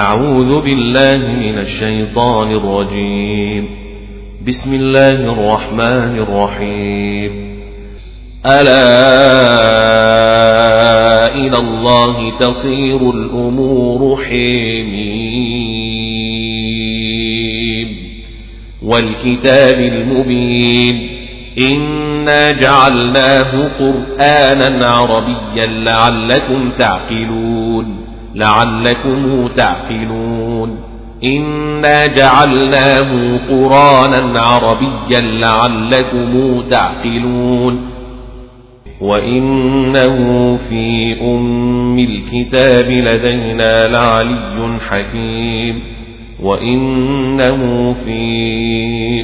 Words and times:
أعوذ 0.00 0.60
بالله 0.60 1.32
من 1.32 1.58
الشيطان 1.58 2.50
الرجيم. 2.50 3.68
بسم 4.46 4.74
الله 4.74 5.32
الرحمن 5.32 6.18
الرحيم. 6.18 7.58
ألا 8.46 8.96
إلى 11.34 11.56
الله 11.56 12.30
تصير 12.38 13.10
الأمور 13.10 14.16
حميم. 14.16 15.38
والكتاب 18.82 19.80
المبين. 19.80 21.08
إنا 21.58 22.52
جعلناه 22.52 23.68
قرآنا 23.78 24.86
عربيا 24.86 25.66
لعلكم 25.66 26.70
تعقلون. 26.78 28.03
لعلكم 28.34 29.48
تعقلون. 29.48 30.78
إنا 31.24 32.06
جعلناه 32.06 33.38
قرانا 33.48 34.40
عربيا 34.40 35.20
لعلكم 35.20 36.60
تعقلون. 36.60 37.90
وإنه 39.00 40.56
في 40.56 41.16
أم 41.20 41.98
الكتاب 41.98 42.90
لدينا 42.90 43.78
لعلي 43.78 44.78
حكيم. 44.90 45.82
وإنه 46.42 47.92
في 47.92 48.20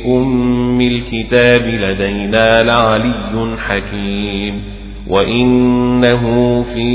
أم 0.07 0.81
الكتاب 0.81 1.67
لدينا 1.67 2.63
لعلي 2.63 3.57
حكيم. 3.69 4.80
وإنه 5.11 6.63
في 6.63 6.91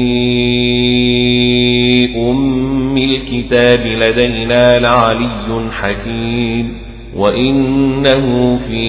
أم 2.15 2.97
الكتاب 2.97 3.87
لدينا 3.87 4.79
لعلي 4.79 5.69
حكيم 5.71 6.73
وإنه 7.15 8.55
في 8.57 8.85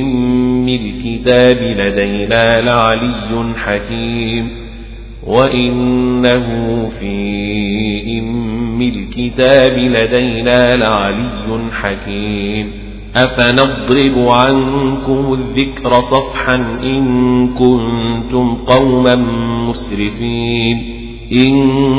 أم 0.00 0.68
الكتاب 0.68 1.58
لدينا 1.62 2.44
لعلي 2.60 3.54
حكيم 3.56 4.48
وإنه 5.26 6.88
في 6.88 8.18
أم 8.18 8.82
الكتاب 8.82 9.78
لدينا 9.78 10.76
لعلي 10.76 11.70
حكيم 11.72 12.85
أفنضرب 13.16 14.28
عنكم 14.28 15.32
الذكر 15.32 16.00
صفحا 16.00 16.54
إن 16.82 17.48
كنتم 17.48 18.54
قوما 18.54 19.16
مسرفين 19.68 20.96
إن 21.32 21.54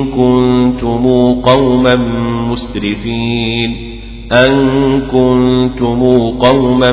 كنتم 0.06 1.34
قوما 1.42 1.96
مسرفين 2.50 3.98
أن 4.32 5.02
كنتم 5.02 6.00
قوما 6.40 6.92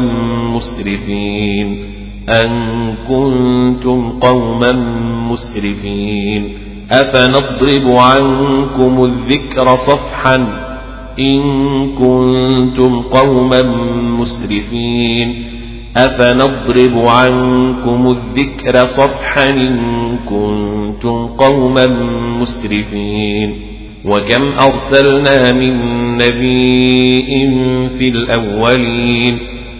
مسرفين 0.54 1.78
أن 2.28 2.50
كنتم 3.08 4.10
قوما 4.10 4.72
مسرفين 5.30 6.52
أفنضرب 6.90 7.96
عنكم 7.96 9.04
الذكر 9.04 9.76
صفحا 9.76 10.63
إن 11.18 11.40
كنتم 11.98 13.00
قوما 13.00 13.62
مسرفين 14.18 15.44
أفنضرب 15.96 16.98
عنكم 16.98 18.10
الذكر 18.10 18.84
صفحا 18.84 19.50
إن 19.50 19.78
كنتم 20.28 21.26
قوما 21.26 21.86
مسرفين 22.40 23.54
وكم 24.04 24.42
أرسلنا 24.42 25.52
من 25.52 25.74
نبي 26.16 27.26
في 27.98 28.08
الأولين 28.08 29.38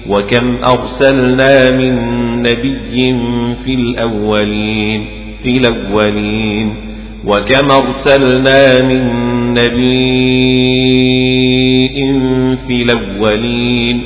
وكم 0.09 0.59
أرسلنا 0.65 1.71
من 1.71 1.95
نبي 2.43 3.15
في 3.65 3.75
الأولين 3.75 5.07
في 5.43 5.51
الأولين 5.57 6.75
وكم 7.27 7.71
أرسلنا 7.71 8.83
من 8.83 9.24
نبي 9.55 11.45
في 12.57 12.83
الأولين 12.83 14.01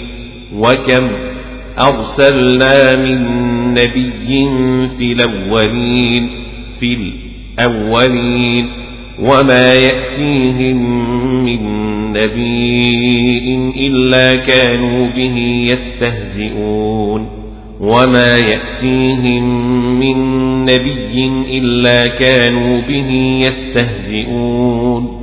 وكم 0.54 1.08
أرسلنا 1.78 2.96
من 2.96 3.18
نبي 3.74 4.48
في 4.98 5.12
الأولين 5.12 6.30
في 6.80 7.12
الأولين 7.58 8.68
وما 9.18 9.74
يأتيهم 9.74 10.76
من 11.44 11.62
نبي 12.12 13.54
إلا 13.86 14.36
كانوا 14.36 15.06
به 15.06 15.66
يستهزئون 15.70 17.28
وما 17.80 18.36
يأتيهم 18.36 19.44
من 19.98 20.18
نبي 20.64 21.26
إلا 21.58 22.06
كانوا 22.06 22.80
به 22.80 23.10
يستهزئون 23.42 25.17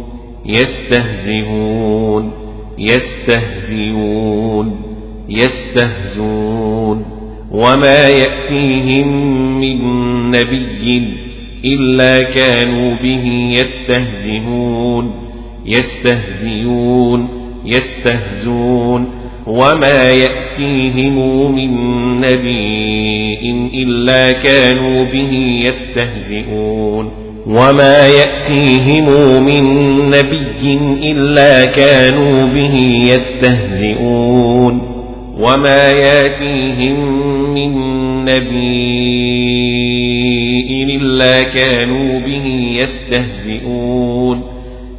يستهزئون 0.46 2.32
يستهزئون 2.78 4.76
يستهزون 5.30 7.06
وما 7.52 8.10
يأتيهم 8.10 9.08
من 9.60 9.80
نبي 10.32 11.02
إلا 11.66 12.24
كانوا 12.24 12.96
به 12.96 13.26
يستهزئون 13.60 15.12
يستهزئون 15.66 17.28
يستهزون 17.66 19.08
وما 19.48 20.12
يأتيهم 20.12 21.16
من 21.56 21.72
نبي 22.20 23.52
إلا 23.84 24.32
كانوا 24.32 25.12
به 25.12 25.34
يستهزئون. 25.68 27.25
وما 27.48 28.08
يأتيهم 28.08 29.06
من 29.44 29.64
نبي 30.10 30.80
إلا 31.12 31.66
كانوا 31.66 32.46
به 32.46 32.76
يستهزئون 33.10 34.82
وما 35.40 35.92
يأتيهم 35.92 37.00
من 37.54 37.72
نبي 38.26 39.36
إلا 40.96 41.44
كانوا 41.44 42.20
به 42.20 42.46
يستهزئون 42.80 44.42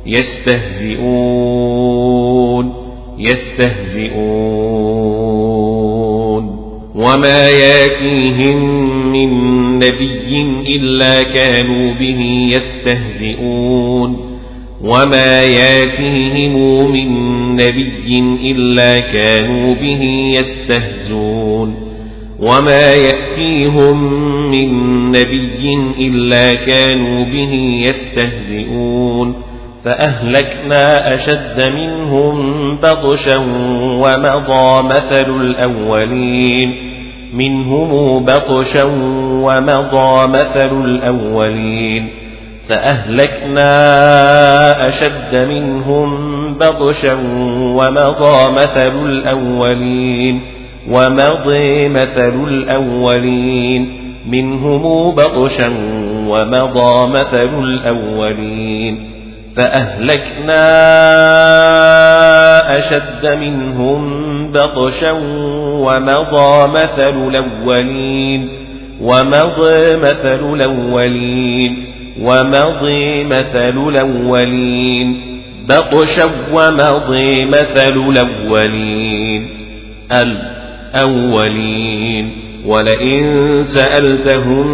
يستهزئون 0.06 1.76
يستهزئون 3.18 4.86
وما 6.96 7.48
يأتيهم 7.48 8.58
من 9.12 9.28
نبي 9.78 10.42
إلا 10.76 11.22
كانوا 11.22 11.94
به 11.94 12.48
يستهزئون 12.56 14.38
وما 14.84 15.42
ياتيهم 15.42 16.92
من 16.92 17.10
نبي 17.54 18.18
إلا 18.50 18.98
كانوا 18.98 19.74
به 19.74 20.02
يستهزون 20.38 21.74
وما 22.40 22.92
يأتيهم 22.94 24.12
من 24.50 24.70
نبي 25.10 25.74
إلا 25.98 26.54
كانوا 26.54 27.24
به 27.24 27.52
يستهزئون 27.88 29.34
فأهلكنا 29.84 31.14
أشد 31.14 31.72
منهم 31.74 32.76
بطشا 32.76 33.36
ومضى 33.76 34.88
مثل 34.88 35.40
الأولين 35.40 36.85
منهم 37.36 38.24
بطشا 38.24 38.84
ومضى 39.42 40.28
مثل 40.28 40.84
الأولين 40.84 42.08
فأهلكنا 42.68 43.68
أشد 44.88 45.48
منهم 45.50 46.54
بطشا 46.54 47.14
ومضى 47.60 48.52
مثل 48.52 49.06
الأولين 49.06 50.40
ومضي 50.90 51.88
مثل 51.88 52.44
الأولين 52.48 54.06
منهم 54.28 55.10
بطشا 55.14 55.68
ومضى 56.28 57.12
مثل 57.12 57.62
الأولين 57.64 59.15
فأهلكنا 59.56 60.66
أشد 62.78 63.26
منهم 63.40 64.02
بطشا 64.52 65.12
ومضى 65.62 66.68
مثل 66.68 67.28
الأولين 67.28 68.48
ومضى 69.00 69.96
مثل 69.96 70.54
الأولين 70.54 71.86
ومضي 72.20 73.24
مثل 73.24 73.88
الأولين 73.88 75.36
بطشا 75.68 76.24
ومضي 76.52 77.44
مثل 77.44 77.96
الأولين 78.08 79.48
الأولين. 80.94 82.45
ولئن 82.66 83.64
سألتهم 83.64 84.66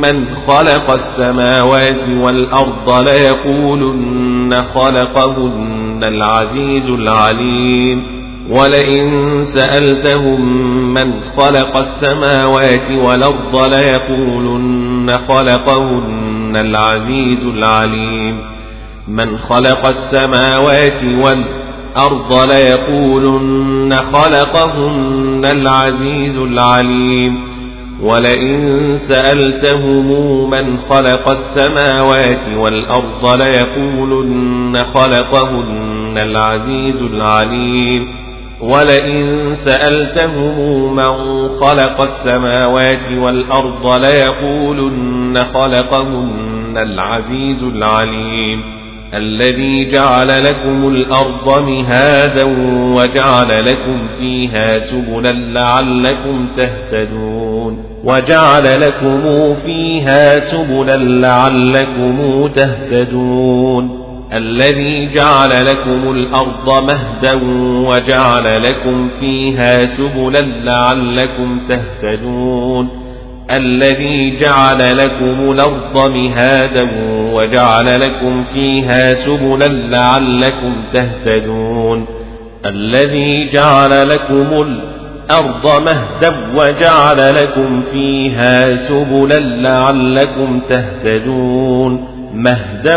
من 0.00 0.34
خلق 0.34 0.90
السماوات 0.90 2.08
والأرض 2.08 3.06
ليقولن 3.06 4.62
خلقهن 4.74 6.04
العزيز 6.04 6.90
العليم. 6.90 8.02
ولئن 8.50 9.38
سألتهم 9.44 10.40
من 10.94 11.20
خلق 11.20 11.76
السماوات 11.76 12.90
والأرض 12.90 13.74
ليقولن 13.74 15.12
خلقهن 15.28 16.56
العزيز 16.56 17.46
العليم. 17.46 18.38
من 19.08 19.36
خلق 19.36 19.86
السماوات 19.86 21.04
والأرض 21.04 21.67
ليقولن 22.48 23.94
خلقهن 23.94 25.44
العزيز 25.44 26.38
العليم 26.38 27.48
ولئن 28.02 28.92
سألتهم 28.96 30.06
من 30.50 30.76
خلق 30.76 31.28
السماوات 31.28 32.48
والأرض 32.56 33.40
ليقولن 33.40 34.78
خلقهن 34.78 36.18
العزيز 36.18 37.02
العليم 37.02 38.02
ولئن 38.60 39.52
سألتهم 39.52 40.94
من 40.94 41.48
خلق 41.48 42.00
السماوات 42.00 43.12
والأرض 43.12 44.04
ليقولن 44.04 45.38
خلقهن 45.38 46.76
العزيز 46.76 47.62
العليم 47.62 48.77
الذي 49.14 49.88
جعل 49.88 50.44
لكم 50.44 50.88
الأرض 50.88 51.68
مهادا 51.68 52.44
وجعل 52.94 53.64
لكم 53.66 54.06
فيها 54.20 54.78
سبلا 54.78 55.32
لعلكم 55.32 56.48
تهتدون 56.56 57.84
وجعل 58.04 58.80
لكم 58.80 59.52
فيها 59.54 60.38
سبلا 60.38 60.96
لعلكم 60.96 62.48
تهتدون 62.54 64.08
الذي 64.32 65.06
جعل 65.06 65.66
لكم 65.66 66.10
الأرض 66.10 66.84
مهدا 66.84 67.40
وجعل 67.88 68.62
لكم 68.62 69.08
فيها 69.20 69.84
سبلا 69.84 70.40
لعلكم 70.40 71.60
تهتدون 71.68 73.07
الذي 73.50 74.36
جعل 74.36 74.98
لكم 74.98 75.52
الأرض 75.52 76.14
مهادا 76.14 76.88
وجعل 77.32 78.00
لكم 78.00 78.42
فيها 78.42 79.14
سبلا 79.14 79.68
لعلكم 79.68 80.76
تهتدون. 80.92 82.06
الذي 82.66 83.44
جعل 83.52 84.08
لكم 84.08 84.46
الأرض 84.52 85.82
مهدا 85.84 86.36
وجعل 86.56 87.34
لكم 87.34 87.82
فيها 87.92 88.74
سبلا 88.74 89.38
لعلكم 89.38 90.60
تهتدون. 90.68 92.08
مهدا 92.34 92.96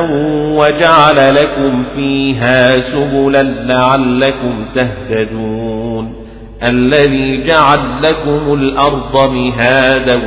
وجعل 0.57 1.35
لكم 1.35 1.83
فيها 1.95 2.77
سبلا 2.77 3.43
لعلكم 3.43 4.65
تهتدون. 4.75 6.20
الذي 6.63 7.43
جعل 7.43 7.79
لكم 8.03 8.53
الأرض 8.53 9.33
مهادا 9.33 10.21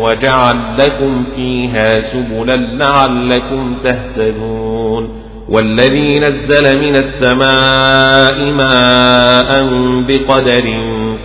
وجعل 0.00 0.56
لكم 0.78 1.24
فيها 1.36 2.00
سبلا 2.00 2.56
لعلكم 2.56 3.78
تهتدون 3.84 5.26
والذي 5.48 6.20
نزل 6.20 6.80
من 6.80 6.96
السماء 6.96 8.44
ماء 8.52 9.68
بقدر 10.08 10.64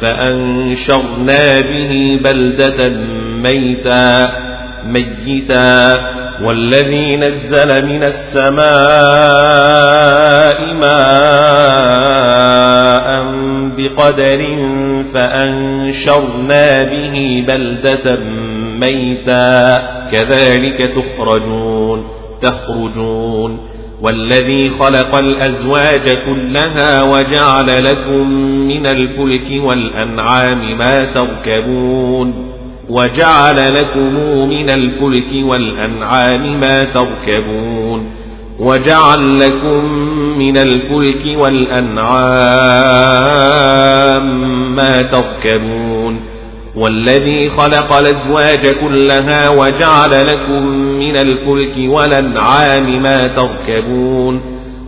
فأنشرنا 0.02 1.60
به 1.60 2.20
بلدة 2.24 2.90
ميتا 3.44 4.30
ميتا 4.86 5.98
والذي 6.44 7.18
نزل 7.18 7.86
من 7.88 8.04
السماء 8.04 8.62
ماء 10.74 12.32
بقدر 13.82 14.46
فأنشرنا 15.14 16.84
به 16.84 17.46
بلدة 17.48 18.20
ميتا. 18.80 19.78
كذلك 20.12 20.92
تخرجون 20.96 22.08
تخرجون. 22.42 23.60
والذي 24.02 24.70
خلق 24.70 25.16
الأزواج 25.16 26.18
كلها 26.26 27.04
وجعل 27.04 27.84
لكم 27.84 28.32
من 28.68 28.88
الفلك 28.88 29.64
والأنعام 29.64 30.78
ما 30.78 31.06
تركبون. 31.06 32.52
وجعل 32.90 33.74
لكم 33.74 34.14
من 34.50 34.70
الفلك 34.70 35.46
والأنعام 35.46 36.60
ما 36.60 36.84
تركبون. 36.84 38.21
وجعل 38.62 39.40
لكم 39.40 39.86
من 40.38 40.58
الفلك 40.58 41.40
والأنعام 41.40 42.12
ما 44.76 45.02
تركبون 45.02 46.20
والذي 46.76 47.50
خلق 47.50 47.94
الأزواج 47.94 48.68
كلها 48.68 49.50
وجعل 49.50 50.28
لكم 50.28 50.66
من 50.98 51.18
الفلك 51.18 51.74
والأنعام 51.78 53.02
ما 53.02 53.28
تركبون 53.28 54.42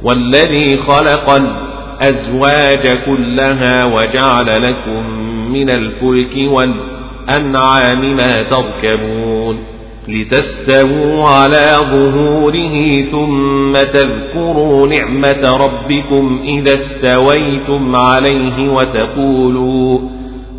والذي 0.03 0.77
خلق 0.77 1.29
الأزواج 1.29 2.97
كلها 3.05 3.85
وجعل 3.85 4.45
لكم 4.45 5.09
من 5.51 5.69
الفلك 5.69 6.51
والأنعام 6.51 6.93
الأنعام 7.29 8.15
ما 8.15 8.43
تركبون 8.43 9.72
لتستووا 10.07 11.23
على 11.23 11.75
ظهوره 11.91 13.01
ثم 13.01 13.73
تذكروا 13.73 14.87
نعمة 14.87 15.57
ربكم 15.57 16.41
إذا 16.43 16.73
استويتم 16.73 17.95
عليه 17.95 18.69
وتقولوا 18.69 19.99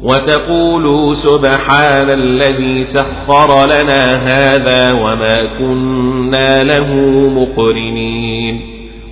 وتقولوا 0.03 1.15
سبحان 1.15 2.11
الذي 2.11 2.83
سخر 2.83 3.67
لنا 3.67 4.15
هذا 4.15 4.93
وما 4.93 5.59
كنا 5.59 6.63
له 6.63 6.95
مقرنين 7.29 8.61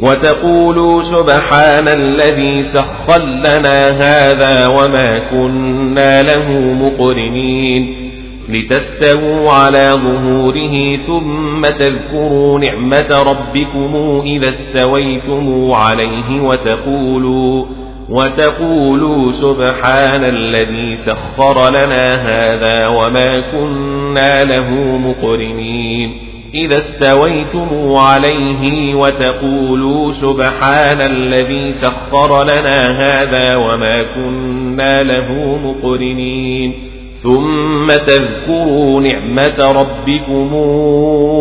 وتقولوا 0.00 1.02
سبحان 1.02 1.88
الذي 1.88 2.62
سخر 2.62 3.26
لنا 3.26 3.88
هذا 3.88 4.66
وما 4.66 5.18
كنا 5.18 6.22
له 6.22 6.52
مقرنين 6.72 8.01
لتستووا 8.48 9.50
على 9.50 9.90
ظهوره 9.94 10.96
ثم 10.96 11.66
تذكروا 11.66 12.58
نعمة 12.58 13.22
ربكم 13.30 14.22
إذا 14.26 14.48
استويتم 14.48 15.72
عليه 15.72 16.40
وتقولوا 16.40 17.66
وتقولوا 18.08 19.26
سبحان 19.26 20.24
الذي 20.24 20.94
سخر 20.94 21.70
لنا 21.70 22.14
هذا 22.14 22.88
وما 22.88 23.52
كنا 23.52 24.44
له 24.44 24.70
مقرنين. 24.98 26.18
إذا 26.54 26.74
استويتم 26.74 27.96
عليه 27.96 28.94
وتقولوا 28.94 30.10
سبحان 30.10 31.00
الذي 31.00 31.70
سخر 31.70 32.42
لنا 32.44 32.82
هذا 32.82 33.56
وما 33.56 34.02
كنا 34.14 35.02
له 35.02 35.56
مقرنين. 35.56 36.91
ثم 37.22 37.86
تذكروا 37.86 39.00
نعمة 39.00 39.72
ربكم 39.72 40.54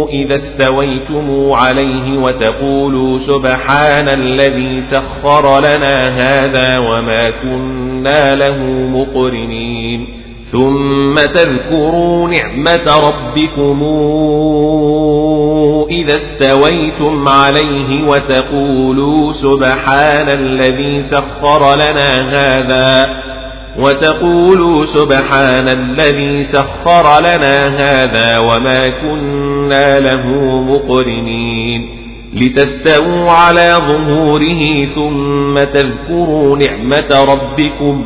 إذا 0.10 0.36
استويتم 0.36 1.52
عليه 1.52 2.18
وتقولوا 2.18 3.18
سبحان 3.18 4.10
الذي 4.10 4.82
سخر 4.82 5.60
لنا 5.60 6.10
هذا 6.10 6.78
وما 6.78 7.30
كنا 7.30 8.36
له 8.36 8.58
مقرنين. 8.88 10.08
ثم 10.44 11.16
تذكروا 11.16 12.30
نعمة 12.30 13.10
ربكم 13.10 13.84
إذا 15.90 16.14
استويتم 16.14 17.28
عليه 17.28 18.08
وتقولوا 18.08 19.32
سبحان 19.32 20.30
الذي 20.30 21.02
سخر 21.02 21.76
لنا 21.76 22.10
هذا 22.30 23.31
وتقولوا 23.80 24.86
سبحان 24.86 25.68
الذي 25.68 26.44
سخر 26.44 27.20
لنا 27.20 27.68
هذا 27.68 28.40
وما 28.40 28.90
كنا 29.02 30.00
له 30.00 30.28
مقرنين 30.62 32.02
لتستووا 32.34 33.30
على 33.32 33.76
ظهوره 33.88 34.86
ثم 34.86 35.64
تذكروا 35.64 36.58
نعمة 36.58 37.26
ربكم 37.34 38.06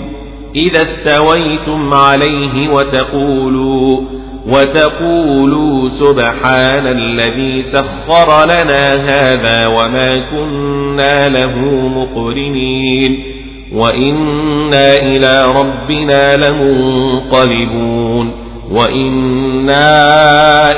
إذا 0.56 0.82
استويتم 0.82 1.94
عليه 1.94 2.70
وتقولوا 2.70 4.02
وتقولوا 4.48 5.90
سبحان 5.90 6.88
الذي 6.88 7.62
سخر 7.62 8.46
لنا 8.46 8.88
هذا 8.90 9.68
وما 9.68 10.30
كنا 10.32 11.30
له 11.30 11.60
مقرنين 11.88 13.35
وإنا 13.76 14.98
إلى 15.00 15.46
ربنا 15.56 16.38
لمنقلبون 16.38 18.32
وإنا 18.72 19.92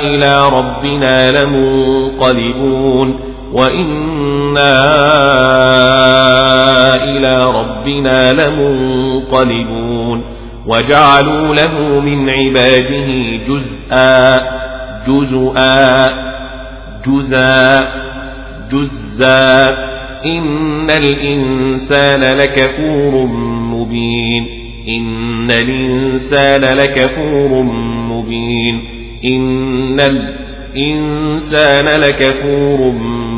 إلى 0.02 0.48
ربنا 0.48 1.30
لمنقلبون 1.30 3.20
وإنا 3.52 4.74
إلى 7.04 7.44
ربنا 7.44 8.32
لمنقلبون 8.32 10.24
وجعلوا 10.66 11.54
له 11.54 12.00
من 12.00 12.30
عباده 12.30 13.36
جزءا 13.48 14.40
جزءا 15.06 16.12
جزءا 17.06 17.88
جزءا 18.70 19.97
إن 20.24 20.90
الإنسان 20.90 22.36
لكفور 22.36 23.26
مبين 23.74 24.46
إن 24.88 25.50
الإنسان 25.50 26.64
لكفور 26.76 27.62
مبين 28.10 28.80
إن 29.24 30.00
الإنسان 30.00 32.00
لكفور 32.00 32.92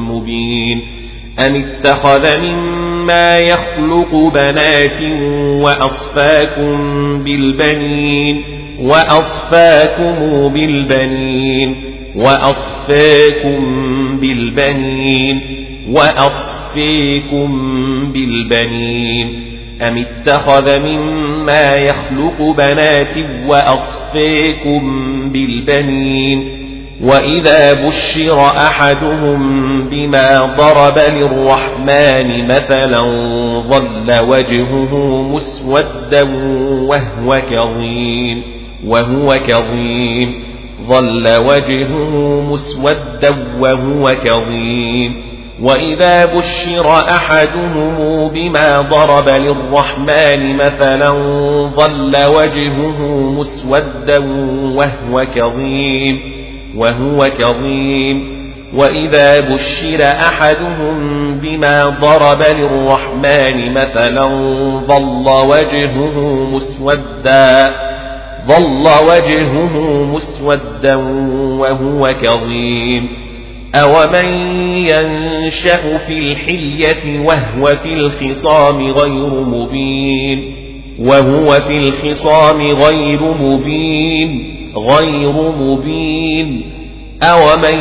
مبين 0.09 0.81
أم 1.47 1.55
اتخذ 1.55 2.39
مما 2.41 3.39
يخلق 3.39 4.15
بنات 4.35 5.03
وأصفاكم 5.63 6.79
بالبنين 7.25 8.43
وأصفاكم 8.81 10.15
بالبنين 10.53 11.77
وأصفاكم 12.17 13.61
بالبنين 14.21 15.60
وأصفيكم 15.91 17.49
بالبنين 18.13 19.51
أم 19.83 19.99
اتخذ 19.99 20.79
مما 20.81 21.75
يخلق 21.75 22.43
بنات 22.59 23.15
وأصفيكم 23.47 24.81
بالبنين 25.33 26.61
وإذا 27.03 27.87
بشر 27.87 28.47
أحدهم 28.47 29.41
بما 29.89 30.55
ضرب 30.59 30.99
للرحمن 30.99 32.49
مثلا 32.49 33.01
ظل 33.61 34.19
وجهه 34.29 35.23
مسودا 35.23 36.23
وهو 36.89 37.43
كظيم 37.51 38.43
وهو 38.87 39.39
كظيم 39.47 40.43
ظل 40.89 41.37
وجهه 41.47 42.41
مسودا 42.51 43.37
وهو 43.61 44.15
كظيم 44.25 45.30
وإذا 45.62 46.25
بشر 46.26 46.93
أحدهم 46.93 48.29
بما 48.29 48.81
ضرب 48.81 49.29
للرحمن 49.29 50.57
مثلا 50.57 51.11
ظل 51.76 52.25
وجهه 52.37 53.02
مسودا 53.31 54.19
وهو 54.75 55.26
كظيم 55.35 56.21
وهو 56.76 57.31
كظيم 57.38 58.40
وإذا 58.75 59.40
بشر 59.40 60.02
أحدهم 60.02 60.99
بما 61.38 61.85
ضرب 62.00 62.43
للرحمن 62.43 63.75
مثلا 63.75 64.25
ظل 64.87 65.29
وجهه 65.49 66.21
مسودا 66.52 67.71
ظل 68.49 68.88
وجهه 69.09 69.79
مسودا 70.05 70.95
وهو 71.59 72.14
كظيم 72.23 73.30
أومن 73.75 74.27
ينشأ 74.89 75.99
في 75.99 76.19
الحلية 76.19 77.21
وهو 77.21 77.77
في 77.77 77.89
الخصام 77.89 78.87
غير 78.87 79.45
مبين 79.45 80.55
وهو 80.99 81.53
في 81.53 81.77
الخصام 81.77 82.61
غير 82.61 83.21
مبين 83.23 84.55
غير 84.77 85.33
مبين 85.61 86.62
أومن 87.23 87.79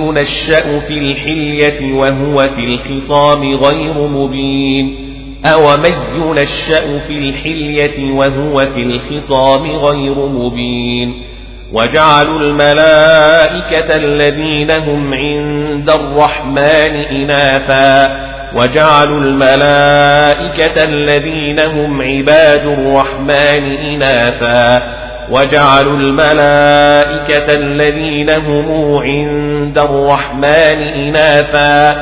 ينشأ 0.00 0.78
في 0.78 0.94
الحلية 0.94 1.94
وهو 1.94 2.48
في 2.48 2.60
الخصام 2.60 3.54
غير 3.54 4.06
مبين 4.08 4.96
أومن 5.44 5.94
ينشأ 6.16 6.98
في 6.98 7.12
الحلية 7.28 8.12
وهو 8.12 8.66
في 8.66 8.82
الخصام 8.82 9.70
غير 9.70 10.26
مبين 10.26 11.29
وجعلوا 11.72 12.38
الملائكة 12.38 13.94
الذين 13.94 14.70
هم 14.70 15.14
عند 15.14 15.90
الرحمن 15.90 17.04
إناثا 17.10 18.20
وجعلوا 18.54 19.20
الملائكة 19.20 20.84
الذين 20.84 21.60
هم 21.60 22.02
عباد 22.02 22.66
الرحمن 22.66 23.76
إناثا 23.76 24.82
وجعلوا 25.30 25.96
الملائكة 25.96 27.54
الذين 27.54 28.30
هم 28.30 28.96
عند 28.98 29.78
الرحمن 29.78 30.82
إناثا 30.82 31.96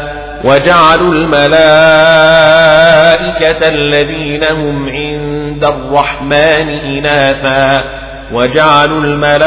وجعلوا 0.44 1.12
الملائكة 1.12 2.08
الذين 3.68 4.44
هم 4.44 4.88
عند 4.88 5.64
الرحمن 5.64 6.68
إناثا 6.68 7.82
وجعلوا 8.32 9.00
الملائكة 9.00 9.38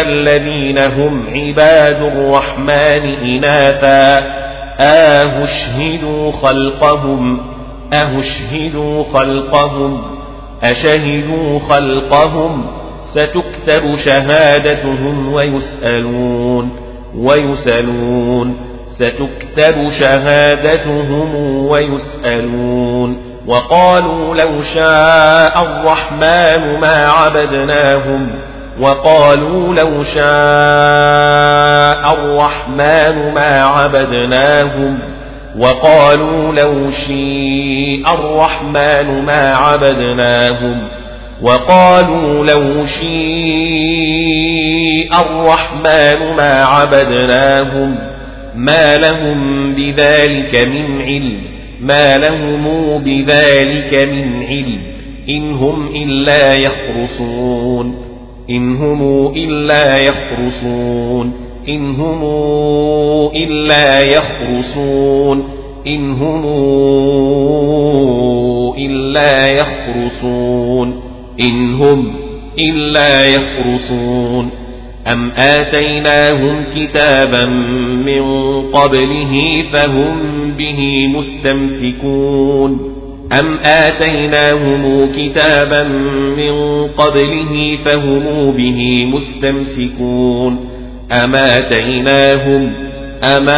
الذين 0.00 0.78
هم 0.78 1.24
عباد 1.34 2.02
الرحمن 2.02 3.14
إناثا. 3.22 4.44
أهشهدوا 4.80 6.32
خلقهم؟ 6.32 7.40
أهشهدوا 7.92 9.04
خلقهم؟ 9.14 10.02
أشهدوا 10.62 11.58
خلقهم؟ 11.68 12.66
ستكتب 13.04 13.96
شهادتهم 13.96 15.32
ويسألون 15.32 16.70
ويسألون. 17.16 18.56
ستكتب 18.88 19.90
شهادتهم 19.90 21.36
ويسألون. 21.66 23.33
وقالوا 23.46 24.34
لو 24.34 24.62
شاء 24.62 25.62
الرحمن 25.62 26.80
ما 26.80 27.08
عبدناهم 27.08 28.30
وقالوا 28.80 29.74
لو 29.74 30.02
شاء 30.02 30.24
الرحمن 32.14 33.34
ما 33.34 33.62
عبدناهم 33.64 34.98
وقالوا 35.58 36.52
لو 36.52 36.90
شيء 36.90 38.04
الرحمن 38.14 39.22
ما 39.26 39.54
عبدناهم 39.54 40.88
وقالوا 41.42 42.46
لو 42.46 42.86
شيء 42.86 44.24
الرحمن 45.12 46.36
ما 46.36 46.64
عبدناهم 46.64 47.98
ما 48.54 48.96
لهم 48.96 49.74
بذلك 49.74 50.54
من 50.54 51.02
علم. 51.02 51.53
ما 51.84 52.18
لهم 52.18 52.98
بذلك 52.98 53.94
من 53.94 54.42
علم 54.42 54.80
إن 55.28 55.52
هم 55.54 55.86
إلا 55.86 56.54
يخرصون 56.54 57.94
إن 58.50 58.76
هم 58.76 59.26
إلا 59.36 59.96
يخرصون 59.96 61.32
إن 61.68 61.90
هم 61.90 62.22
إلا 63.36 64.00
يخرصون 64.00 65.44
إن 65.86 66.12
هم 66.12 66.44
إلا 68.78 69.46
يخرصون 69.46 71.00
إن 71.40 71.74
هم 71.74 72.14
إلا 72.58 73.24
يخرصون 73.24 74.63
أم 75.12 75.30
آتيناهم 75.36 76.64
كتابا 76.76 77.46
من 78.06 78.22
قبله 78.70 79.62
فهم 79.72 80.16
به 80.58 81.08
مستمسكون 81.14 82.94
أم 83.32 83.58
آتيناهم 83.64 85.12
كتابا 85.12 85.82
من 86.36 86.86
قبله 86.88 87.76
فهم 87.84 88.56
به 88.56 89.04
مستمسكون 89.04 90.68
أم 91.12 91.34
آتيناهم 91.34 92.72
أم 93.24 93.48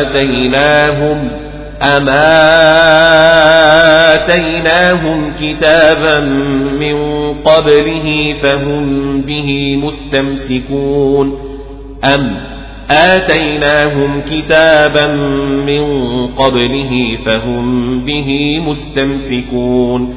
آتيناهم 0.00 1.41
أم 1.82 2.08
آتيناهم 4.14 5.32
كتابا 5.40 6.20
من 6.78 6.96
قبله 7.42 8.34
فهم 8.42 9.20
به 9.20 9.76
مستمسكون 9.76 11.38
أم 12.04 12.36
آتيناهم 12.90 14.20
كتابا 14.20 15.06
من 15.66 15.84
قبله 16.26 17.16
فهم 17.26 18.00
به 18.00 18.60
مستمسكون 18.66 20.14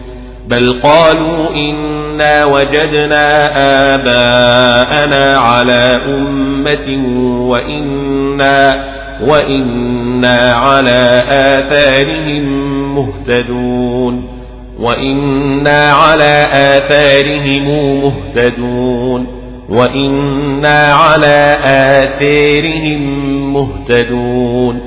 بل 0.47 0.79
قالوا 0.83 1.49
إنا 1.55 2.45
وجدنا 2.45 3.51
آباءنا 3.95 5.37
على 5.37 6.01
أمة 6.09 6.97
وإنا 7.49 8.94
وإنا 9.21 10.53
على 10.53 11.23
آثارهم 11.29 12.43
مهتدون 12.95 14.27
وإنا 14.79 15.91
على 15.91 16.47
آثارهم 16.53 17.65
مهتدون 18.03 19.27
وإنا 19.69 20.93
على 20.93 21.57
آثارهم 21.63 23.03
مهتدون 23.53 24.79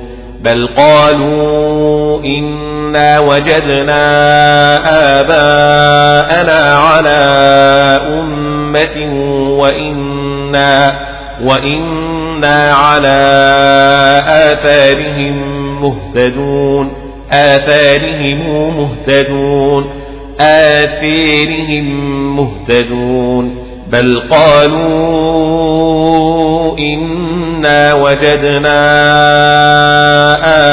بل 0.44 0.68
قالوا 0.76 2.25
إنا 2.25 3.18
وجدنا 3.18 4.00
آباءنا 5.20 6.75
على 6.75 7.18
أمة 8.20 8.97
وإنا 9.58 10.92
وإنا 11.44 12.18
على 12.45 13.18
آثارهم 14.26 15.35
مهتدون 15.83 16.90
آثارهم 17.30 18.40
مهتدون 18.78 19.85
آثارهم 20.40 21.87
مهتدون 22.37 23.68
بل 23.92 24.23
قالوا 24.30 24.78
إنا 26.78 27.95
وجدنا 27.95 28.78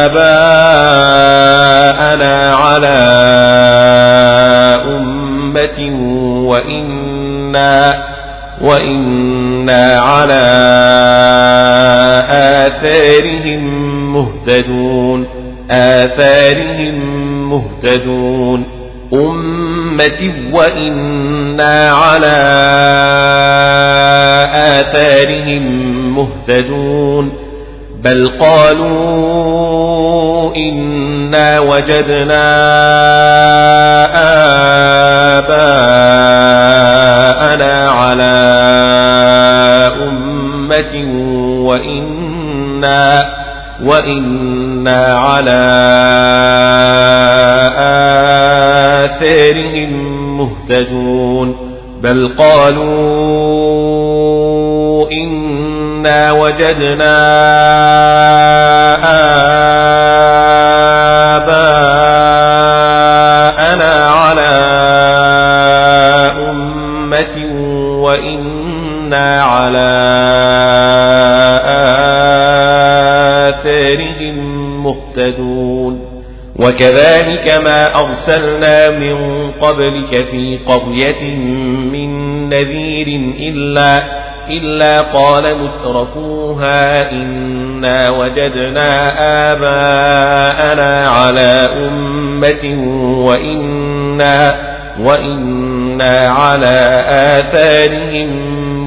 آباءنا 0.05 1.15
على 2.55 2.97
أمة 4.87 5.79
وإنا 6.47 7.95
وإنا 8.61 9.24
آثارهم 12.75 13.63
مهتدون 14.13 15.25
آثارهم 15.71 16.95
مهتدون. 17.49 18.65
أمة 19.13 20.33
وإنا 20.53 21.89
على 21.89 22.37
آثارهم 24.79 25.63
مهتدون. 26.15 27.31
بل 28.03 28.31
قالوا 28.39 28.95
إنا 30.55 31.59
وجدنا 31.59 32.45
آباءنا 35.39 36.29
على 37.89 38.35
أمة 40.01 40.93
وإنا 41.65 42.14
وإنا 43.83 45.17
على 45.17 45.65
آثارهم 49.05 49.91
مهتدون 50.37 51.55
بل 52.01 52.35
قالوا 52.37 52.85
إنا 55.11 56.31
وجدنا 56.31 57.15
آباءنا 58.95 59.74
مهتدون 75.39 76.15
وكذلك 76.59 77.61
ما 77.63 77.99
أرسلنا 77.99 78.99
من 78.99 79.51
قبلك 79.51 80.23
في 80.23 80.59
قرية 80.65 81.35
من 81.91 82.49
نذير 82.49 83.07
إلا 83.39 84.03
إلا 84.49 85.01
قال 85.01 85.57
مترفوها 85.57 87.11
إنا 87.11 88.09
وجدنا 88.09 89.07
آباءنا 89.51 91.07
على 91.07 91.69
أمة 91.87 92.93
وإنا 93.25 94.55
وإنا 95.03 96.27
على 96.29 97.03
آثارهم 97.07 98.29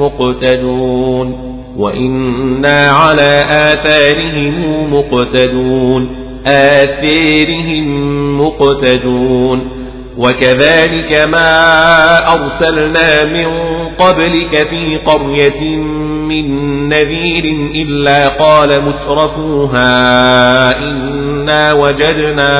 مقتدون. 0.01 1.49
وإنا 1.77 2.91
على 2.91 3.45
آثارهم 3.49 4.95
مقتدون. 4.95 6.18
آثارهم 6.49 8.41
مقتدون. 8.41 9.89
وكذلك 10.19 11.13
ما 11.13 12.33
أرسلنا 12.33 13.25
من 13.25 13.47
قبلك 13.89 14.67
في 14.67 14.97
قرية 15.07 15.77
من 16.29 16.49
نذير 16.89 17.45
إلا 17.75 18.29
قال 18.29 18.83
مترفوها 18.83 19.89
إنا 20.79 21.73
وجدنا 21.73 22.51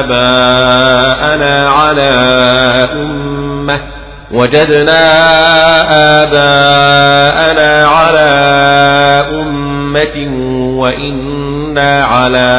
آباءنا 0.00 1.68
على 1.68 2.12
أمة. 2.92 3.80
وجدنا 4.32 5.02
آباءنا 6.22 7.86
على 7.86 8.30
أمة 9.40 10.28
وإنا 11.70 12.04
على 12.04 12.50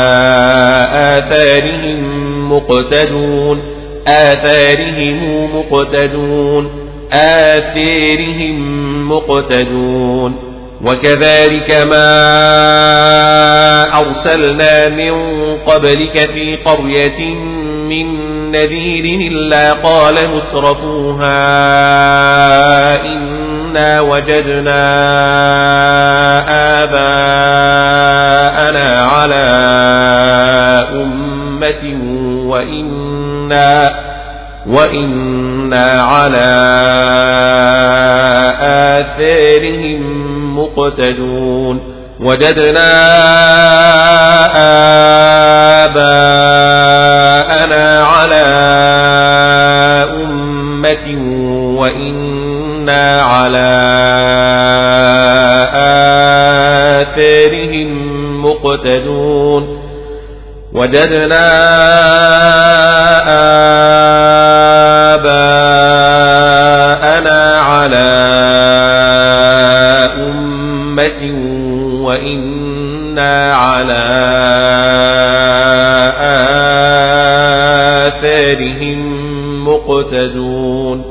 آثارهم 0.93 2.51
مقتدون 2.53 3.61
آثارهم 4.07 5.49
مقتدون 5.55 6.69
آثارهم 7.13 8.57
مقتدون 9.11 10.35
وكذلك 10.85 11.71
ما 11.89 12.11
أرسلنا 13.99 14.89
من 14.89 15.13
قبلك 15.57 16.17
في 16.17 16.55
قرية 16.65 17.35
من 17.89 18.31
نذير 18.51 19.31
إلا 19.31 19.73
قال 19.73 20.15
مترفوها 20.35 21.41
إنا 23.71 24.01
وجدنا 24.01 24.83
آباءنا 26.83 28.25
على 29.05 29.45
أمة 30.93 31.83
وإنا 32.49 33.93
وإنا 34.67 36.01
على 36.01 36.51
آثارهم 38.99 40.01
مقتدون 40.59 41.81
وجدنا 42.19 42.91
آباءنا 45.85 47.23
على 48.03 48.45
أمة 50.23 51.05
وإنا 51.79 52.20
على 52.89 53.71
آثارهم 57.01 57.89
مقتدون 58.45 59.77
وجدنا 60.73 61.47
آباءنا 66.31 67.59
على 67.59 68.11
أمة 70.17 71.21
وإنا 72.05 73.53
على 73.53 74.03
آثارهم 78.07 78.99
مقتدون 79.67 81.10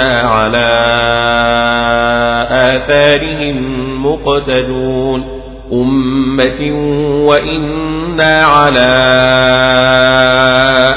على 0.00 0.68
آثارهم 2.50 3.56
مقتدون 4.06 5.42
أمة 5.72 6.72
وإنا 7.26 8.42
على 8.42 8.92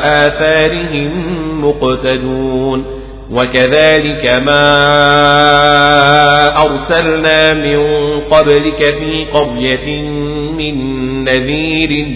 آثارهم 0.03 1.11
مقتدون 1.65 2.85
وكذلك 3.31 4.25
ما 4.25 4.65
أرسلنا 6.61 7.53
من 7.53 7.79
قبلك 8.19 8.93
في 8.93 9.25
قرية 9.33 10.01
من 10.51 10.75
نذير 11.23 12.07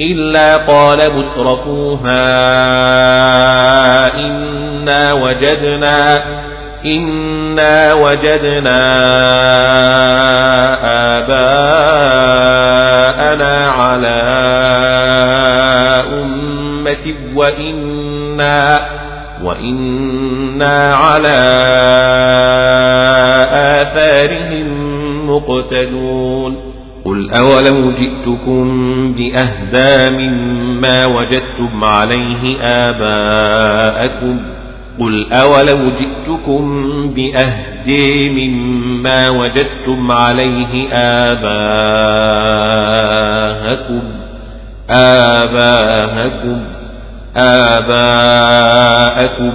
إلا 0.00 0.56
قال 0.56 0.98
مترفوها 1.16 2.18
إنا 4.88 5.12
وجدنا 5.12 6.22
إنا 6.84 7.94
وجدنا 7.94 8.80
آباءنا 12.38 13.68
على 13.68 14.20
أمة 16.22 17.14
وإنا 17.34 18.80
وإنا 19.44 20.94
على 20.94 21.38
آثارهم 23.52 24.68
مقتدون 25.30 26.56
قل 27.04 27.30
أولو 27.30 27.90
جئتكم 27.90 28.64
بأهدى 29.12 30.10
مما 30.10 31.06
وجدتم 31.06 31.84
عليه 31.84 32.58
آباءكم 32.62 34.57
قل 35.00 35.32
أولو 35.32 35.78
جئتكم 35.98 36.64
بأهدي 37.14 38.30
مما 38.30 39.30
وجدتم 39.30 40.12
عليه 40.12 40.88
آباءكم 40.92 41.48
آباءكم 44.90 46.60
آباءكم. 47.36 49.52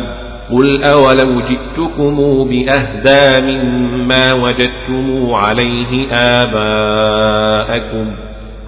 قل 0.51 0.83
أولو 0.83 1.41
جئتكم 1.41 2.15
بأهدى 2.49 3.41
مما 3.41 4.33
وجدتم 4.33 5.33
عليه 5.33 6.07
آباءكم 6.11 8.15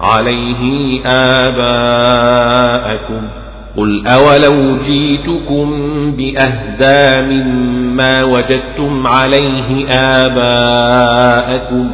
عليه 0.00 1.00
آباءكم. 1.46 3.28
قل 3.76 4.06
أولو 4.06 4.76
جئتكم 4.76 5.70
بأهدى 6.16 7.34
مما 7.34 8.24
وجدتم 8.24 9.06
عليه 9.06 9.88
آباءكم 9.90 11.90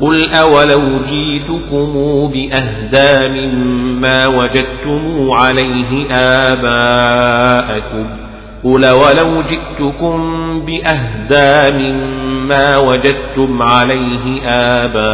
قل 0.00 0.34
أولو 0.34 0.80
جئتكم 1.08 1.92
بأهدى 2.32 3.28
مما 3.28 4.26
وجدتم 4.26 5.30
عليه 5.30 6.08
آباءكم 6.50 8.06
قل 8.64 8.86
ولو 8.86 9.42
جئتكم 9.42 10.18
بأهدى 10.66 11.78
مما 11.78 12.78
وجدتم 12.78 13.62
عليه 13.62 14.42
آباءكم 14.46 15.04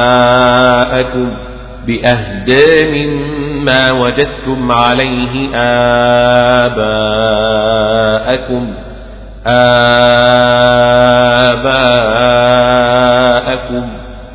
آباءكم 0.00 1.28
بأهدى 1.86 2.90
مما 3.06 3.92
وجدتم 3.92 4.72
عليه 4.72 5.50
آباءكم 6.66 8.74
آباءكم 12.50 13.88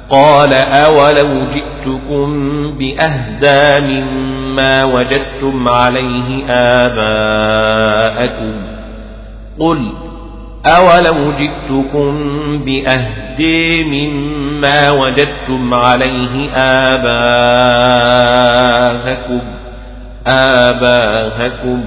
قال 0.09 0.53
أولو 0.53 1.43
جئتكم 1.53 2.27
بأهدى 2.77 3.81
مما 3.93 4.83
وجدتم 4.83 5.69
عليه 5.69 6.45
آباءكم 6.49 8.53
قل 9.59 9.91
أولو 10.65 11.31
جئتكم 11.31 12.13
بأهدي 12.65 13.83
مما 13.83 14.91
وجدتم 14.91 15.73
عليه 15.73 16.49
آباءكم 16.55 17.15
آباءكم 20.27 21.81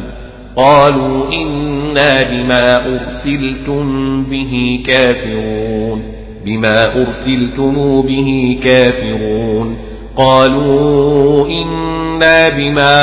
قالوا 0.57 1.33
إنا 1.33 2.23
بما 2.23 2.87
أرسلتم 2.87 4.23
به 4.25 4.83
كافرون 4.87 6.03
بما 6.45 6.95
أرسلتم 6.95 8.03
به 8.03 8.59
كافرون 8.65 9.77
قالوا 10.17 11.47
إنا 11.49 12.49
بما 12.49 12.95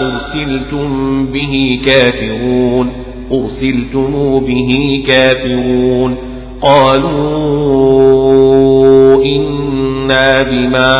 أرسلتم 0.00 1.26
به 1.26 1.80
كافرون 1.86 3.03
أرسلتم 3.32 4.40
به 4.40 5.02
كافرون 5.06 6.16
قالوا 6.60 7.04
إنا 9.24 10.42
بما 10.42 10.94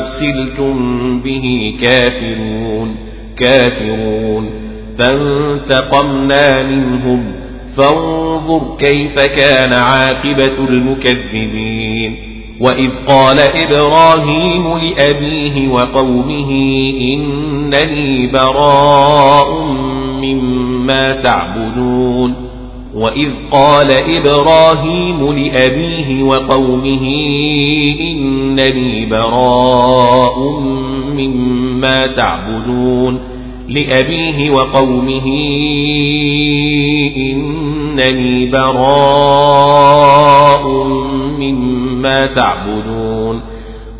أرسلتم 0.00 0.76
به 1.20 1.74
كافرون 1.82 2.96
كافرون. 3.36 4.50
فانتقمنا 4.98 6.62
منهم 6.62 7.32
فانظر 7.76 8.76
كيف 8.78 9.18
كان 9.18 9.72
عاقبة 9.72 10.68
المكذبين. 10.68 12.16
وإذ 12.60 12.90
قال 13.06 13.38
إبراهيم 13.38 14.78
لأبيه 14.78 15.68
وقومه 15.68 16.50
إنني 17.00 18.26
براء 18.26 19.48
مما 20.20 21.12
تعبدون 21.12 22.34
وإذ 22.94 23.30
قال 23.50 23.90
إبراهيم 23.90 25.32
لأبيه 25.32 26.22
وقومه 26.22 27.02
إنني 28.00 29.06
براء 29.06 30.60
مما 31.16 32.06
تعبدون 32.06 33.18
لأبيه 33.68 34.50
وقومه 34.50 35.26
إنني 37.16 38.46
براء 38.50 39.66
مما 41.38 42.26
تعبدون 42.26 43.15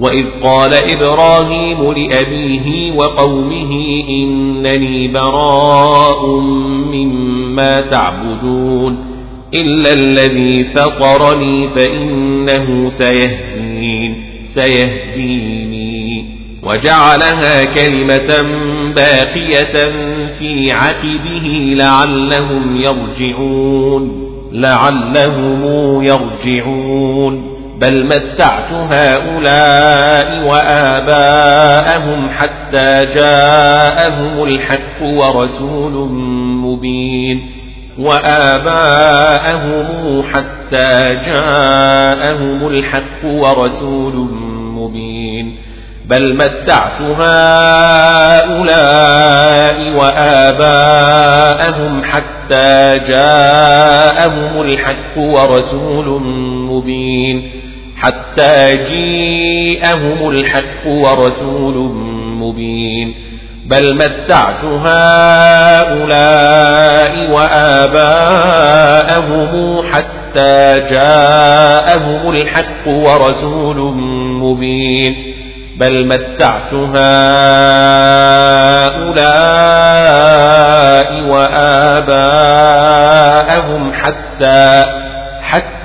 وإذ 0.01 0.27
قال 0.43 0.75
إبراهيم 0.75 1.93
لأبيه 1.93 2.93
وقومه 2.93 3.73
إنني 4.09 5.09
براء 5.09 6.41
مما 6.93 7.81
تعبدون 7.81 8.99
إلا 9.55 9.93
الذي 9.93 10.65
فطرني 10.65 11.67
فإنه 11.67 12.89
سيهدين 12.89 14.27
سيهديني 14.47 16.37
وجعلها 16.63 17.65
كلمة 17.65 18.43
باقية 18.97 19.91
في 20.29 20.73
عقبه 20.73 21.75
لعلهم 21.77 22.77
يرجعون 22.77 24.27
لعلهم 24.53 25.63
يرجعون 26.03 27.56
بل 27.77 28.07
متعت 28.07 28.73
هؤلاء 28.73 30.47
وآباءهم 30.47 32.29
حتى 32.39 33.07
جاءهم 33.15 34.45
الحق 34.45 35.03
ورسول 35.03 35.93
مبين 36.65 37.51
وآباءهم 37.99 39.87
حتى 40.23 41.19
جاءهم 41.27 42.67
الحق 42.67 43.25
ورسول 43.25 44.15
مبين 44.53 45.57
بل 46.07 46.35
متعت 46.35 47.01
هؤلاء 47.19 48.57
وآباءهم 49.97 52.03
حتى 52.05 52.99
جاءهم 53.09 54.63
الحق 54.63 55.19
ورسول 55.19 56.23
مبين 56.71 57.66
حتى 57.97 58.77
جيءهم 58.91 60.31
الحق 60.31 60.87
ورسول 60.87 61.75
مبين. 62.41 63.15
بل 63.67 63.95
متعت 63.95 64.65
هؤلاء 64.65 66.31
وآباءهم 67.31 68.57
حتى 69.93 70.81
جاءهم 70.91 72.31
الحق 72.31 72.89
ورسول 72.89 73.77
مبين. 74.43 75.37
بل 75.77 76.07
متعت 76.07 76.75
هؤلاء 76.75 76.97
وآباءهم 81.29 82.63
حتى 83.93 84.85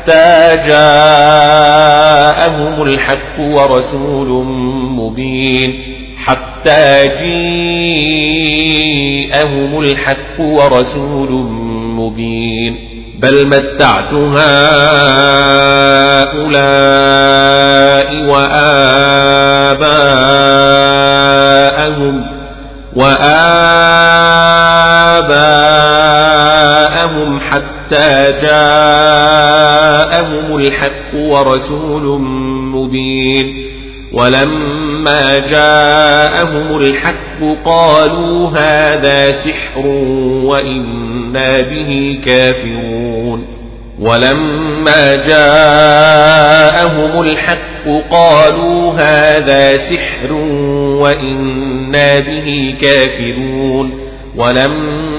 حتى 0.01 0.57
جاءهم 0.67 2.83
الحق 2.83 3.39
ورسول 3.39 4.45
مبين. 4.91 5.71
حتى 6.25 7.09
جيءهم 7.23 8.11
الحق 9.79 10.39
ورسول 10.39 11.31
مبين. 11.95 12.75
بل 13.19 13.47
متعت 13.47 14.13
هؤلاء 14.13 14.41
وآباءهم 18.29 19.85
وآباءهم 22.95 23.31
حتى 27.39 28.33
جاءهم 28.41 29.77
الحق 30.57 31.15
ورسول 31.15 32.21
مبين 32.75 33.71
ولما 34.13 35.37
جاءهم 35.37 36.77
الحق 36.77 37.63
قالوا 37.65 38.49
هذا 38.49 39.31
سحر 39.31 39.85
وإنا 40.45 41.61
به 41.61 42.19
كافرون 42.25 43.45
ولما 43.99 45.15
جاءهم 45.15 47.21
الحق 47.21 47.87
قالوا 48.11 48.93
هذا 48.93 49.77
سحر 49.77 50.33
وإنا 51.01 52.19
به 52.19 52.75
كافرون 52.81 53.99
ولما 54.35 55.10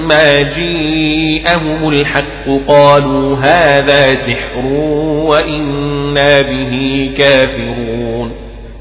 جيءهم 0.55 1.89
الحق 1.89 2.49
قالوا 2.67 3.37
هذا 3.37 4.15
سحر 4.15 4.65
وإنا 5.05 6.41
به 6.41 7.11
كافرون. 7.17 8.31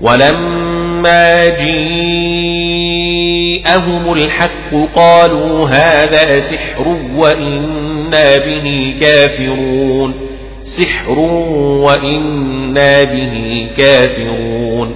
ولما 0.00 1.48
جيءهم 1.48 1.72
الحق 4.12 4.74
قالوا 4.94 5.68
هذا 5.68 6.38
سحر 6.40 6.96
وإنا 7.16 8.36
به 8.36 8.94
كافرون. 9.00 10.14
سحر 10.64 11.18
وإنا 11.58 13.02
به 13.02 13.66
كافرون. 13.76 14.94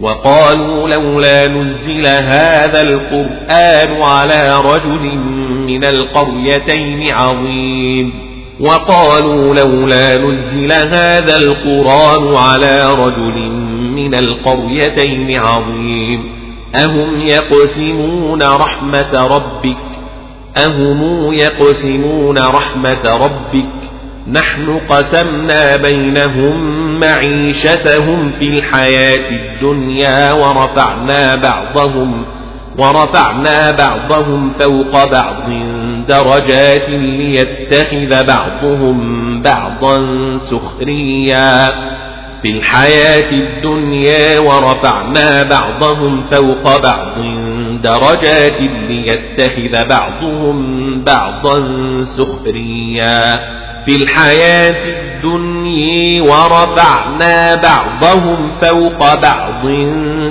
وقالوا 0.00 0.88
لولا 0.88 1.48
نزل 1.48 2.06
هذا 2.06 2.82
القرآن 2.82 4.02
على 4.02 4.60
رجل 4.64 5.18
من 5.66 5.84
القريتين 5.84 7.14
عظيم. 7.14 8.12
وقالوا 8.60 9.54
لولا 9.54 10.18
نزل 10.18 10.72
هذا 10.72 11.36
القرآن 11.36 12.36
على 12.36 12.94
رجل 12.94 13.50
من 13.94 14.14
القريتين 14.14 15.38
عظيم. 15.38 16.36
أهم 16.74 17.20
يقسمون 17.20 18.42
رحمة 18.42 19.26
ربك؟ 19.36 19.76
أهم 20.56 21.32
يقسمون 21.32 22.38
رحمة 22.38 23.16
ربك؟ 23.24 23.86
نحن 24.32 24.80
قسمنا 24.88 25.76
بينهم 25.76 26.60
معيشتهم 27.00 28.32
في 28.38 28.44
الحياة 28.44 29.30
الدنيا 29.30 30.32
ورفعنا 30.32 31.36
بعضهم 31.36 32.24
ورفعنا 32.78 33.70
بعضهم 33.70 34.50
فوق 34.58 35.04
بعض 35.04 35.50
درجات 36.08 36.90
ليتخذ 36.90 38.24
بعضهم 38.26 39.42
بعضا 39.42 40.36
سخريا. 40.36 41.68
في 42.42 42.48
الحياة 42.48 43.32
الدنيا 43.32 44.38
ورفعنا 44.38 45.42
بعضهم 45.42 46.22
فوق 46.22 46.82
بعض 46.82 47.18
درجات 47.82 48.60
ليتخذ 48.88 49.88
بعضهم 49.88 50.58
بعضا 51.02 51.64
سخريا. 52.02 53.65
في 53.86 53.96
الحياة 53.96 54.74
الدنيا 54.88 56.22
ورفعنا 56.22 57.54
بعضهم 57.54 58.50
فوق 58.60 59.14
بعض 59.14 59.66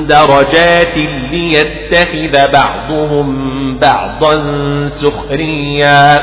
درجات 0.07 0.97
ليتخذ 1.31 2.51
بعضهم 2.51 3.77
بعضا 3.77 4.43
سخريا. 4.87 6.19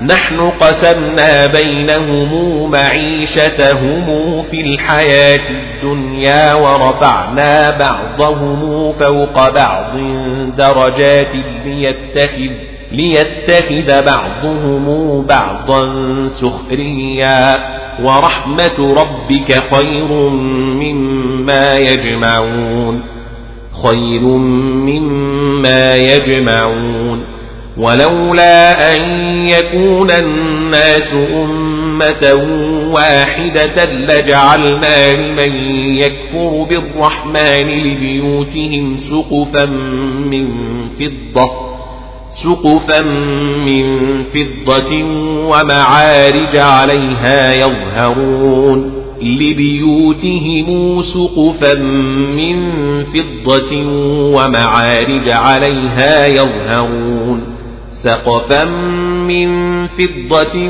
نحن 0.00 0.40
قسمنا 0.40 1.46
بينهم 1.46 2.70
معيشتهم 2.70 4.42
في 4.42 4.60
الحياة 4.60 5.40
الدنيا 5.50 6.54
ورفعنا 6.54 7.78
بعضهم 7.78 8.92
فوق 8.92 9.50
بعض 9.50 9.96
درجات 10.56 11.34
ليتخذ 11.64 12.73
ليتخذ 12.94 14.04
بعضهم 14.06 14.86
بعضا 15.26 15.84
سخريا 16.28 17.56
ورحمة 18.02 18.78
ربك 18.78 19.62
خير 19.74 20.12
مما 20.80 21.74
يجمعون 21.74 23.02
خير 23.82 24.22
مما 24.86 25.94
يجمعون 25.94 27.24
ولولا 27.76 28.96
أن 28.96 29.02
يكون 29.48 30.10
الناس 30.10 31.14
أمة 31.14 32.34
واحدة 32.92 33.84
لجعلنا 33.84 35.12
لمن 35.12 35.52
يكفر 35.96 36.66
بالرحمن 36.68 37.68
لبيوتهم 37.68 38.96
سقفا 38.96 39.66
من 40.30 40.48
فضة 40.88 41.73
سقفا 42.34 43.02
من 43.66 44.22
فضة 44.22 45.04
ومعارج 45.48 46.56
عليها 46.56 47.52
يظهرون 47.52 48.92
لبيوتهم 49.22 51.02
سقفا 51.02 51.74
من 52.36 52.72
فضة 53.04 53.86
ومعارج 54.36 55.28
عليها 55.28 56.26
يظهرون 56.26 57.40
سقفا 57.90 58.64
من 59.28 59.86
فضة 59.86 60.68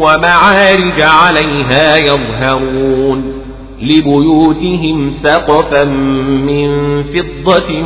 ومعارج 0.00 1.00
عليها 1.00 1.96
يظهرون 1.96 3.43
لبيوتهم 3.84 5.10
سقفا 5.10 5.84
من 5.84 7.02
فضة 7.02 7.84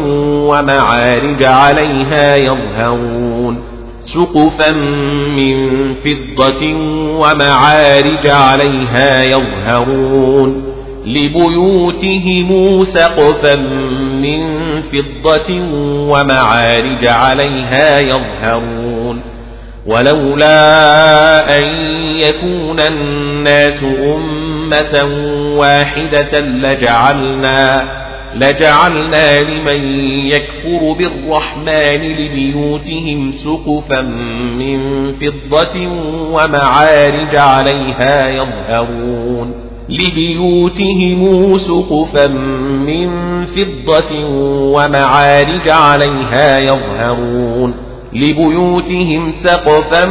ومعارج 0.49 1.43
عليها 1.43 2.37
يظهرون 2.37 3.59
سقفا 4.01 4.73
من 5.37 5.95
فضة 5.95 6.75
ومعارج 7.19 8.27
عليها 8.27 9.23
يظهرون 9.23 10.65
لبيوتهم 11.07 12.85
سقفا 12.85 13.57
من 14.23 14.81
فضة 14.81 15.61
ومعارج 16.11 17.07
عليها 17.07 18.01
يظهرون 18.01 19.21
ولولا 19.87 21.59
أن 21.59 21.69
يكون 22.19 22.81
الناس 22.81 23.83
أمة 23.85 24.48
واحدة 25.57 26.41
لجعلنا 26.41 27.83
لجعلنا 28.35 29.41
لمن 29.41 30.01
يكفر 30.27 30.93
بالرحمن 30.99 32.09
لبيوتهم 32.09 33.31
سقفا 33.31 34.01
من 34.59 35.13
فضة 35.13 35.89
ومعارج 36.33 37.37
عليها 37.37 38.29
يظهرون 38.29 39.55
لبيوتهم 39.89 41.57
سقفا 41.57 42.27
من 42.87 43.45
فضة 43.45 44.25
ومعارج 44.75 45.69
عليها 45.69 46.59
يظهرون 46.59 47.88
لبيوتهم 48.13 49.33
سقفا 49.33 50.07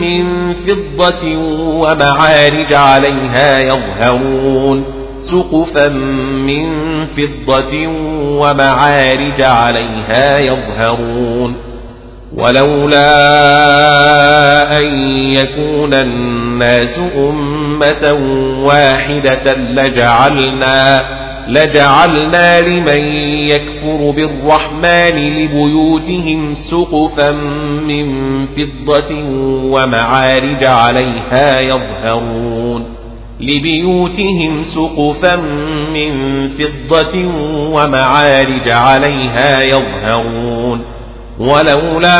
من 0.00 0.52
فضة 0.52 1.36
ومعارج 1.58 2.72
عليها 2.72 3.60
يظهرون 3.60 4.84
سقفا 5.18 5.88
من 6.46 6.66
فضة 7.06 7.86
ومعارج 8.18 9.40
عليها 9.40 10.38
يظهرون 10.38 11.56
ولولا 12.36 13.08
أن 14.78 14.86
يكون 15.34 15.94
الناس 15.94 17.00
أمة 17.18 18.12
واحدة 18.62 19.54
لجعلنا 19.54 21.00
لجعلنا 21.48 22.60
لمن 22.60 23.00
يكفر 23.48 24.10
بالرحمن 24.10 25.36
لبيوتهم 25.36 26.54
سقفا 26.54 27.30
من 27.86 28.46
فضة 28.46 29.14
ومعارج 29.72 30.64
عليها 30.64 31.60
يظهرون 31.60 32.84
لبيوتهم 33.40 34.62
سقفا 34.62 35.36
من 35.92 36.48
فضة 36.48 37.26
ومعارج 37.72 38.68
عليها 38.68 39.62
يظهرون 39.62 40.80
ولولا 41.38 42.16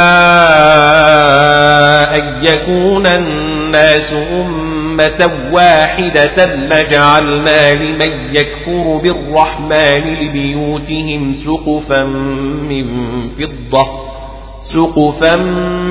أن 2.16 2.22
يكون 2.42 3.06
الناس 3.06 4.12
أمة 4.12 4.65
واحدة 5.52 6.46
لجعلنا 6.54 7.74
لمن 7.74 8.37
يكفر 8.37 9.00
بالرحمن 9.02 10.12
لبيوتهم 10.20 11.32
سقفا 11.32 12.04
من 12.68 12.87
فضة 13.28 13.87
سقفا 14.59 15.37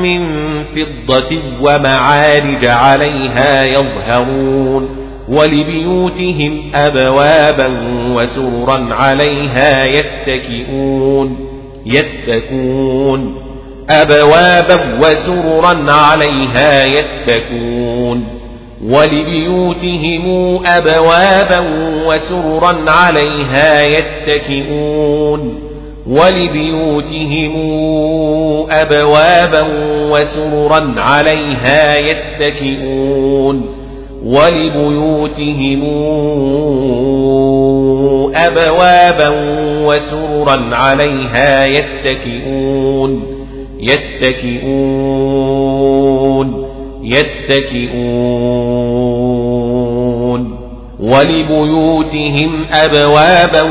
من 0.01 0.23
فضة 0.63 1.39
ومعارج 1.61 2.65
عليها 2.65 3.63
يظهرون 3.63 4.89
ولبيوتهم 5.29 6.71
أبوابا 6.75 7.69
وسررا 8.15 8.93
عليها 8.93 9.85
يتكئون 9.85 11.37
يتكون 11.85 13.45
أبوابا 13.89 14.79
وسررا 15.01 15.91
عليها 15.91 16.85
يتكون 16.85 18.44
ولبيوتهم 18.83 20.25
أبوابا 20.65 21.63
وسررا 22.07 22.91
عليها 22.91 23.83
يتكئون 23.83 25.59
ولبيوتهم 26.07 27.55
أبوابا 28.71 29.65
وسررا 30.11 30.93
عليها 30.97 31.97
يتكئون 31.97 33.65
ولبيوتهم 34.25 35.83
أبوابا 38.35 39.29
وسررا 39.85 40.75
عليها 40.75 41.65
يتكئون 41.65 43.23
يتكئون 43.79 45.25
يتكئون 48.85 50.55
ولبيوتهم 50.99 52.65
أبوابا 52.73 53.61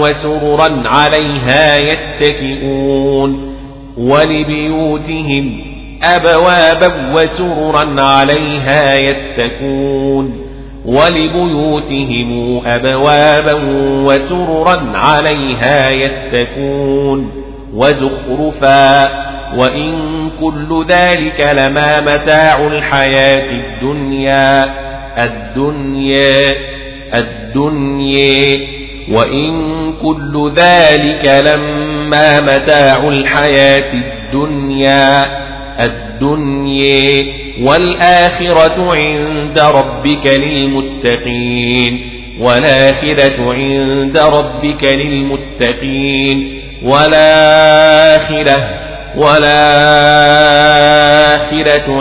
وسررا 0.00 0.82
عليها 0.86 1.76
يتكئون 1.76 3.54
ولبيوتهم 3.98 5.60
أبوابا 6.02 6.92
وسررا 7.14 8.02
عليها 8.02 8.94
يتكون 8.96 10.44
ولبيوتهم 10.84 12.60
أبوابا 12.66 13.60
وسررا 14.04 14.92
عليها 14.94 15.90
يتكون 15.90 17.30
وزخرفا 17.74 19.08
وإن 19.56 20.23
كل 20.40 20.84
ذلك 20.88 21.40
لما 21.40 22.00
متاع 22.00 22.66
الحياة 22.66 23.52
الدنيا 23.52 24.64
الدنيا 25.24 26.54
الدنيا. 27.14 28.58
وإن 29.08 29.92
كل 30.02 30.52
ذلك 30.56 31.42
لما 31.46 32.40
متاع 32.40 33.08
الحياة 33.08 33.92
الدنيا 33.92 35.26
الدنيا. 35.84 37.24
والآخرة 37.62 38.94
عند 38.94 39.58
ربك 39.58 40.26
للمتقين 40.26 42.10
والآخرة 42.40 43.52
عند 43.52 44.18
ربك 44.18 44.84
للمتقين. 44.84 46.60
والآخرة 46.82 48.83
والآخرة 49.16 50.04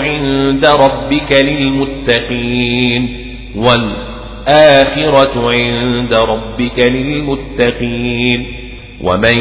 عند 0.02 0.66
ربك 0.66 1.32
للمتقين 1.32 3.24
والآخرة 3.56 5.52
عند 5.52 6.14
ربك 6.14 6.80
للمتقين 6.80 8.64
ومن 9.02 9.38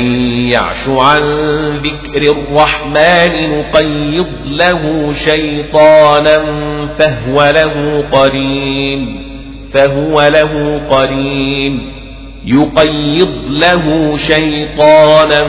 يعش 0.50 0.88
عن 0.88 1.20
ذكر 1.76 2.22
الرحمن 2.22 3.58
نقيض 3.58 4.26
له 4.46 5.12
شيطانا 5.12 6.38
فهو 6.86 7.50
له 7.54 8.04
قرين 8.12 9.22
فهو 9.72 10.28
له 10.28 10.80
قرين 10.90 12.01
يقيض 12.46 13.28
له 13.50 14.16
شيطانا 14.16 15.44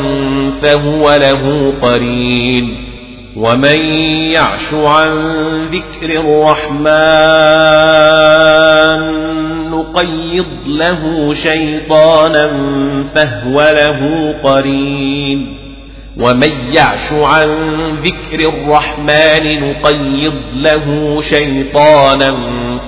فهو 0.61 1.15
له 1.15 1.73
قرين. 1.81 2.93
ومن 3.35 3.79
يعش 4.31 4.73
عن 4.73 5.09
ذكر 5.71 6.09
الرحمن 6.09 6.93
نقيض 9.71 10.45
له 10.67 11.33
شيطانا 11.33 12.51
فهو 13.15 13.61
له 13.61 14.33
قرين. 14.43 15.57
ومن 16.17 16.51
يعش 16.73 17.13
عن 17.13 17.47
ذكر 18.03 18.39
الرحمن 18.49 19.59
نقيض 19.59 20.33
له 20.55 21.17
شيطانا 21.21 22.37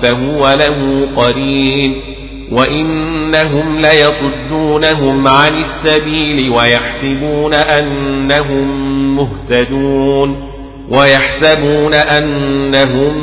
فهو 0.02 0.54
له 0.58 1.08
قرين. 1.16 2.15
وإنهم 2.52 3.80
ليصدونهم 3.80 5.28
عن 5.28 5.58
السبيل 5.58 6.50
ويحسبون 6.50 7.54
أنهم 7.54 9.16
مهتدون 9.16 10.50
ويحسبون 10.90 11.94
أنهم 11.94 13.14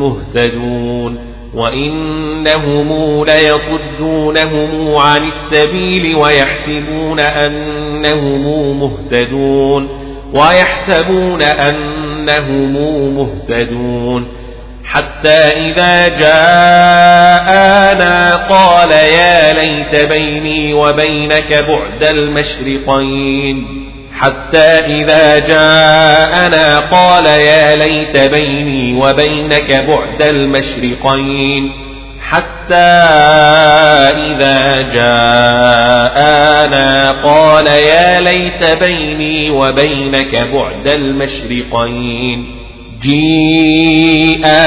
مهتدون 0.00 1.18
وإنهم 1.54 3.24
ليصدونهم 3.24 4.96
عن 4.96 5.22
السبيل 5.22 6.16
ويحسبون 6.16 7.20
أنهم 7.20 8.80
مهتدون 8.80 9.88
ويحسبون 10.34 11.42
أنهم 11.42 12.76
مهتدون 13.16 14.41
حتى 14.84 15.28
إذا 15.28 16.08
جاءنا 16.08 17.56
قال 18.36 18.90
يا 18.90 19.52
ليت 19.52 20.04
بيني 20.04 20.74
وبينك 20.74 21.64
بعد 21.68 22.04
المشرقين. 22.04 23.82
حتى 24.18 24.58
إذا 24.58 25.38
جاءنا 25.38 26.78
قال 26.78 27.26
يا 27.26 27.76
ليت 27.76 28.32
بيني 28.32 28.94
وبينك 28.94 29.84
بعد 29.88 30.22
المشرقين. 30.22 31.72
حتى 32.30 32.74
إذا 34.30 34.76
جاءنا 34.94 36.30
قال 37.10 37.66
يا 37.66 38.20
ليت 38.20 38.64
بيني 38.64 39.50
وبينك 39.50 40.34
بعد 40.34 40.88
المشرقين. 40.88 42.61
جيءنا 43.02 44.66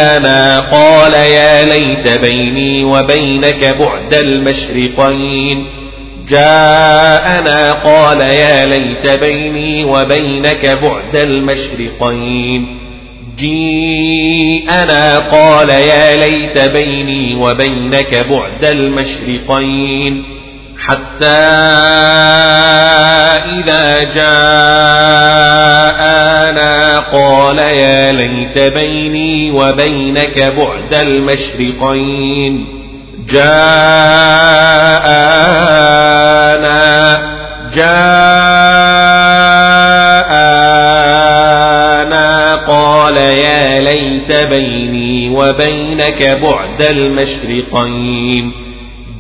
قال 0.60 1.14
يا 1.14 1.66
ليت 1.66 2.22
بيني 2.22 2.84
وبينك 2.84 3.76
بعد 3.80 4.14
المشرقين. 4.14 5.66
جاءنا. 6.28 7.72
قال 7.72 8.22
يا 8.22 8.66
ليت 8.66 9.20
بيني 9.20 9.86
وبينك 9.86 10.66
بعد 10.66 11.16
المشرقين. 11.16 12.80
جيءنا. 13.38 15.20
قال 15.20 15.70
يا 15.70 16.28
ليت 16.28 16.60
بيني 16.72 17.36
وبينك 17.36 18.26
بعد 18.30 18.66
المشرقين. 18.66 20.35
حتى 20.80 21.26
إذا 23.46 24.04
جاءنا 24.04 24.36
قال 27.00 27.60
يا 27.60 28.12
ليت 28.12 28.58
بيني 28.74 29.52
وبينك 29.52 30.54
بعد 30.58 30.94
المشرقين. 30.94 32.68
جاءنا 33.30 34.56
جاءنا 37.76 38.16
قال 42.56 43.18
يا 43.18 43.80
ليت 43.80 44.32
بيني 44.32 45.30
وبينك 45.30 46.40
بعد 46.44 46.82
المشرقين. 46.82 48.65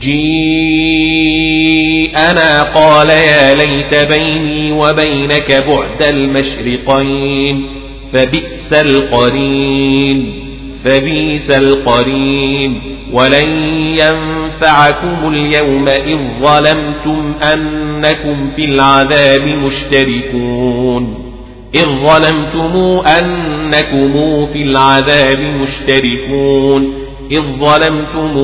جيءنا 0.01 1.53
قال 2.63 3.09
يا 3.09 3.55
ليت 3.55 4.09
بيني 4.09 4.71
وبينك 4.71 5.63
بعد 5.67 6.01
المشرقين 6.01 7.67
فبئس 8.13 8.73
القرين 8.73 10.45
فبيس 10.83 11.51
القرين. 11.51 12.81
ولن 13.13 13.49
ينفعكم 13.97 15.33
اليوم 15.33 15.87
إذ 15.87 16.19
ظلمتم 16.41 17.33
أنكم 17.53 18.49
في 18.55 18.65
العذاب 18.65 19.47
مشتركون. 19.47 21.31
إذ 21.75 21.85
ظلمتم 21.85 23.01
أنكم 23.07 24.45
في 24.45 24.61
العذاب 24.61 25.39
مشتركون. 25.61 27.04
إذ 27.31 27.41
ظلمتم 27.59 28.37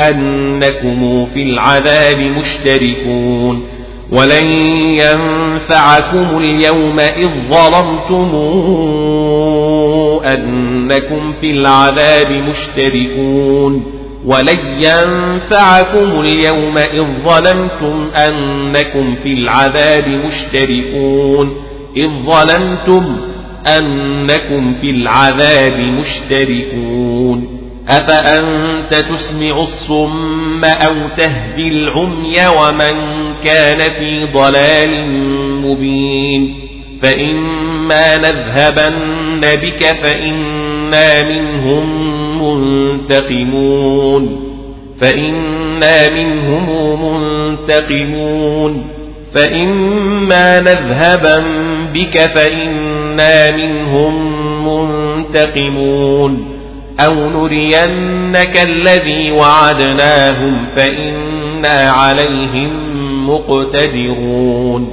أنكم 0.00 1.26
في 1.26 1.42
العذاب 1.42 2.20
مشتركون 2.20 3.62
ولن 4.12 4.50
ينفعكم 4.94 6.38
اليوم 6.38 7.00
إذ 7.00 7.30
ظلمتم 7.50 8.30
أنكم 10.24 11.32
في 11.40 11.50
العذاب 11.50 12.32
مشتركون 12.32 13.92
ولن 14.26 14.58
ينفعكم 14.78 16.20
اليوم 16.20 16.78
إذ 16.78 17.06
ظلمتم 17.26 18.08
أنكم 18.16 19.14
في 19.14 19.28
العذاب 19.28 20.08
مشتركون 20.08 21.56
إذ 21.96 22.10
ظلمتم 22.26 23.16
أنكم 23.66 24.74
في 24.74 24.90
العذاب 24.90 25.80
مشتركون 25.80 27.55
أفأنت 27.88 28.94
تسمع 28.94 29.62
الصم 29.62 30.64
أو 30.64 30.92
تهدي 31.16 31.62
العمي 31.62 32.36
ومن 32.58 32.94
كان 33.44 33.90
في 33.90 34.32
ضلال 34.34 35.10
مبين 35.62 36.54
فإما 37.02 38.16
نذهبن 38.16 39.40
بك 39.40 39.92
فإنا 39.92 41.22
منهم 41.22 41.86
منتقمون 42.42 44.46
فإنا 45.00 46.10
منهم 46.10 47.04
منتقمون 47.04 48.86
فإما 49.34 50.60
نذهبن 50.60 51.44
بك 51.94 52.18
فإنا 52.18 53.56
منهم 53.56 54.14
منتقمون 54.68 56.55
أو 57.00 57.14
نرينك 57.30 58.62
الذي 58.62 59.32
وعدناهم 59.32 60.66
فإنا 60.76 61.90
عليهم 61.90 62.70
مقتدرون 63.30 64.88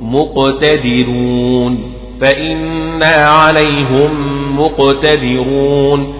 مقتدرون 0.00 1.92
فإنا 2.20 3.26
عليهم 3.26 4.10
مقتدرون 4.60 6.14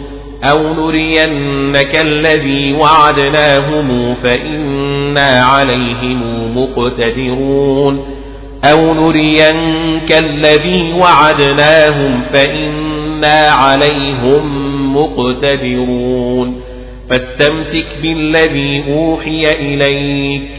أو 0.45 0.75
نرينك 0.75 2.01
الذي 2.05 2.73
وعدناهم 2.73 4.15
فإنا 4.15 5.43
عليهم 5.43 6.21
مقتدرون 6.59 8.05
أو 8.65 8.95
نرينك 8.95 10.13
الذي 10.13 10.93
وعدناهم 10.93 12.21
فإنا 12.33 13.49
عليهم 13.51 14.80
مقتدرون 14.93 16.61
فاستمسك 17.11 17.87
بالذي 18.03 18.85
أوحي 18.89 19.53
إليك. 19.53 20.51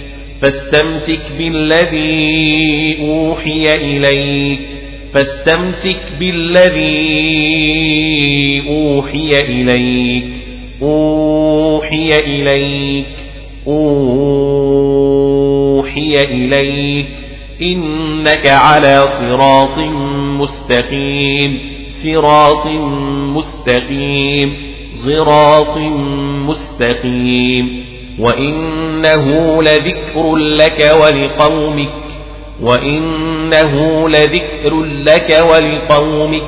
فاستمسك 0.42 1.20
بالذي 1.38 2.98
أوحي 3.02 3.76
إليك. 3.76 4.60
فاستمسك 5.14 5.98
بالذي 6.20 6.82
أوحي 8.70 9.30
إليك. 9.30 10.34
أوحي 10.82 12.20
إليك. 12.20 13.06
أوحي 13.68 14.62
إليك. 16.22 17.08
إنك 17.62 18.48
على 18.48 19.08
صراط 19.08 19.78
مستقيم. 20.40 21.81
صراط 22.04 22.66
مستقيم 23.36 24.72
صراط 24.94 25.78
مستقيم. 26.48 27.86
وإنه 28.20 29.64
لذكر 29.64 30.36
لك 30.36 30.96
ولقومك 31.04 31.90
وإنه 32.62 34.10
لذكر 34.10 34.84
لك 34.84 35.44
ولقومك. 35.52 36.42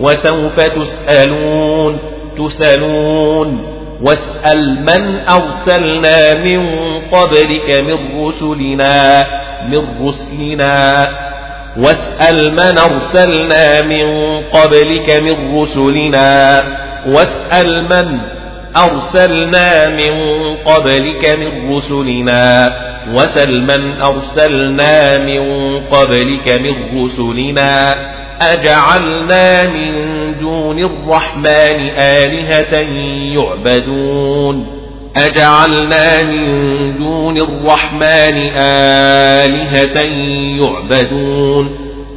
وسوف 0.00 0.60
تسألون 0.60 1.98
تسألون. 2.38 3.66
واسأل 4.02 4.82
من 4.82 5.18
أرسلنا 5.28 6.44
من 6.44 6.68
قبلك 7.12 7.70
من 7.70 8.24
رسلنا 8.24 9.26
من 9.68 10.08
رسلنا. 10.08 11.08
واسأل 11.76 12.52
من 12.52 12.78
أرسلنا 12.78 13.82
من 13.82 14.04
قبلك 14.44 15.10
من 15.10 15.60
رسلنا. 15.60 16.62
واسأل 17.06 17.82
من 17.82 18.18
أرسلنا 18.76 19.88
من 19.88 20.14
قبلك 20.56 21.38
من 21.38 21.76
رسلنا. 21.76 22.72
وسل 23.14 23.60
من 23.60 24.02
أرسلنا 24.02 25.18
من 25.18 25.42
قبلك 25.80 26.48
من 26.48 27.04
رسلنا. 27.04 27.94
أجعلنا 28.40 29.62
من 29.62 29.92
دون 30.40 30.78
الرحمن 30.78 31.90
آلهة 31.96 32.74
يعبدون. 33.34 34.79
أجعلنا 35.16 36.22
من 36.22 36.98
دون 36.98 37.36
الرحمن 37.38 38.50
آلهة 38.56 40.00
يعبدون. 40.60 41.70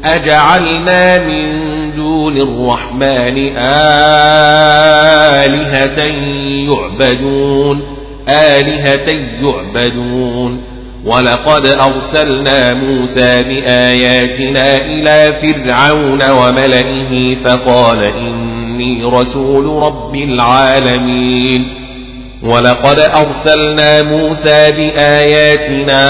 أجعلنا 0.06 1.26
من 1.28 1.64
دون 1.96 2.38
الرحمن 2.38 3.58
آلهة 3.58 3.98
يعبدون. 6.70 7.82
آلهة 8.30 9.10
يعبدون. 9.42 10.64
ولقد 11.06 11.66
أرسلنا 11.66 12.74
موسى 12.74 13.44
بآياتنا 13.44 14.76
إلى 14.76 15.34
فرعون 15.34 16.30
وملئه 16.32 17.36
فقال 17.36 18.04
إني 18.04 19.04
رسول 19.04 19.84
رب 19.84 20.16
العالمين. 20.16 21.83
ولقد 22.44 23.00
أرسلنا 23.00 24.04
موسى 24.04 24.72
بآياتنا 24.72 26.04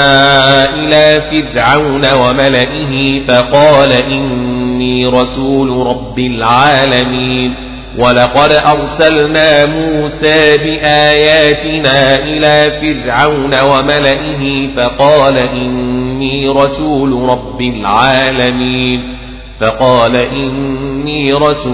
إلى 0.75 1.21
فرعون 1.21 2.01
وملئه 2.13 3.19
فقال 3.19 3.93
إني 3.93 5.05
رسول 5.05 5.87
رب 5.87 6.19
العالمين. 6.19 7.55
ولقد 7.99 8.51
أرسلنا 8.51 9.65
موسى 9.65 10.57
بآياتنا 10.57 12.15
إلى 12.15 12.71
فرعون 12.71 13.53
وملئه 13.63 14.67
فقال 14.67 15.37
إني 15.37 16.47
رسول 16.47 17.29
رب 17.29 17.61
العالمين. 17.61 19.17
فقال 19.59 20.15
إني 20.15 21.33
رسول 21.33 21.73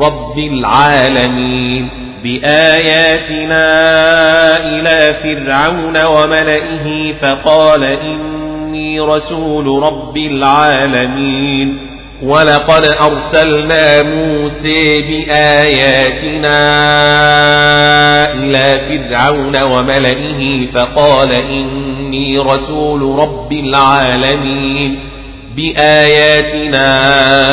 رب 0.00 0.38
العالمين. 0.38 2.05
بآياتنا 2.22 3.66
إلى 4.66 5.14
فرعون 5.14 6.04
وملئه 6.06 7.12
فقال 7.12 7.84
إني 7.84 9.00
رسول 9.00 9.82
رب 9.82 10.16
العالمين 10.16 11.96
ولقد 12.22 12.84
أرسلنا 12.84 14.02
موسى 14.02 15.02
بآياتنا 15.02 16.58
إلى 18.32 18.80
فرعون 18.88 19.62
وملئه 19.62 20.66
فقال 20.66 21.32
إني 21.32 22.38
رسول 22.38 23.18
رب 23.18 23.52
العالمين 23.52 24.98
بآياتنا 25.56 27.00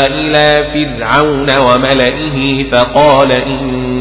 إلى 0.07 0.63
فرعون 0.73 1.57
وملئه 1.57 2.63
فقال 2.63 3.31
إني 3.31 3.92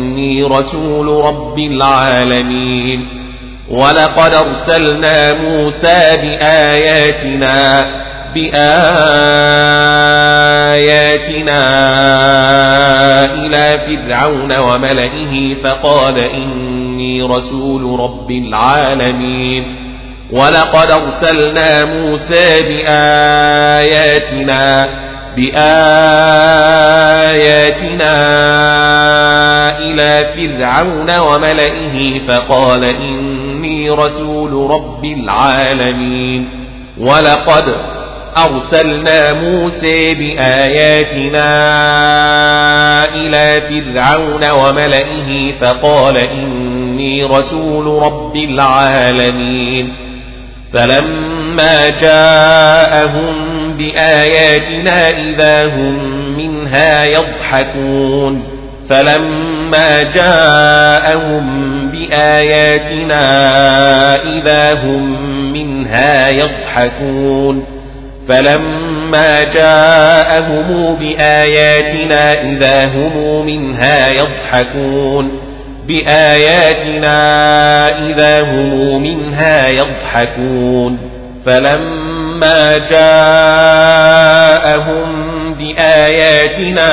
رسول 0.51 1.25
رب 1.25 1.59
العالمين. 1.59 3.09
ولقد 3.71 4.35
أرسلنا 4.35 5.33
موسى 5.35 6.19
بآياتنا 6.23 7.85
بآياتنا 8.35 8.73
إلى 13.35 13.79
فرعون 13.87 14.59
وملئه 14.59 15.55
فقال 15.55 16.19
إني 16.19 17.23
رسول 17.23 18.01
رب 18.01 18.31
العالمين. 18.31 19.65
ولقد 20.33 20.91
أرسلنا 20.91 21.85
موسى 21.85 22.63
بآياتنا 22.63 24.23
بآياتنا 25.37 26.93
إلى 29.79 30.27
فرعون 30.37 31.19
وملئه 31.19 32.21
فقال 32.29 32.85
إني 32.85 33.91
رسول 33.91 34.71
رب 34.71 35.05
العالمين 35.05 36.49
ولقد 36.99 37.75
أرسلنا 38.37 39.33
موسى 39.33 40.15
بآياتنا 40.15 41.45
إلى 43.15 43.61
فرعون 43.61 44.51
وملئه 44.51 45.53
فقال 45.53 46.17
إني 46.17 47.25
رسول 47.25 48.03
رب 48.03 48.37
العالمين 48.37 49.93
فلما 50.73 51.89
جاءهم 52.01 53.52
بآياتنا 53.77 55.11
إذا 55.11 55.67
هم 55.67 55.99
منها 56.37 57.05
يضحكون 57.05 58.43
فلما 58.89 60.03
جاءهم 60.03 61.47
بآياتنا 61.91 63.23
إذا 64.17 64.75
هم 64.75 65.33
منها 65.53 66.29
يضحكون 66.29 67.65
فلما 68.29 69.45
جاءهم 69.55 70.97
بآياتنا 71.01 72.43
إذا 72.43 72.85
هم 72.85 73.47
منها 73.47 74.09
يضحكون 74.09 75.31
بآياتنا 75.89 77.19
إذا 78.09 78.43
هم 78.43 79.03
منها 79.03 79.69
يضحكون 79.69 80.99
فلما 81.47 82.12
جاءهم 82.91 84.33
بآياتنا 85.55 86.93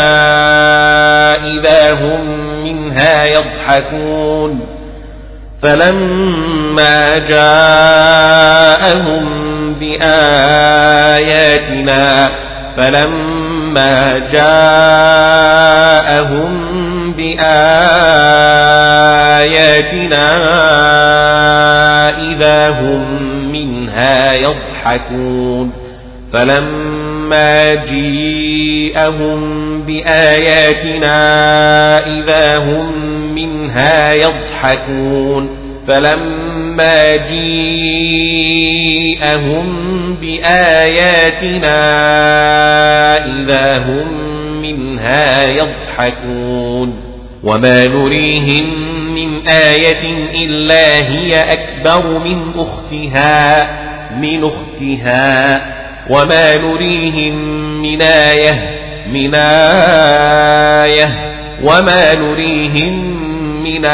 إذا 1.35 1.93
هم 1.93 2.25
منها 2.63 3.25
يضحكون 3.25 4.59
فلما 5.61 7.17
جاءهم 7.29 8.49
بآياتنا 9.79 11.09
فلما 12.77 14.17
جاءهم 14.31 15.49
بآياتنا 17.17 17.69
إذا 22.19 22.69
هم 22.69 23.28
يضحكون 24.33 25.71
فلما 26.33 27.75
جيءهم 27.75 29.41
بآياتنا 29.81 31.17
إذا 32.07 32.57
هم 32.57 32.91
منها 33.35 34.13
يضحكون 34.13 35.49
فلما 35.87 37.15
جيءهم 37.15 37.99
بآياتنا 40.21 41.79
إذا 43.25 43.77
هم 43.77 44.07
منها 44.61 45.45
يضحكون 45.45 46.93
وما 47.43 47.87
نريهم 47.87 48.88
آية 49.47 50.29
إلا 50.33 50.95
هي 50.95 51.53
أكبر 51.53 52.19
من 52.19 52.53
أختها 52.55 53.67
من 54.19 54.43
أختها. 54.43 55.61
وما 56.09 56.55
نريهم 56.55 57.35
من 57.81 58.01
آية 58.01 58.55
من 59.11 59.35
آية. 60.85 61.09
وما 61.63 62.15
نريهم 62.15 63.19
من 63.63 63.85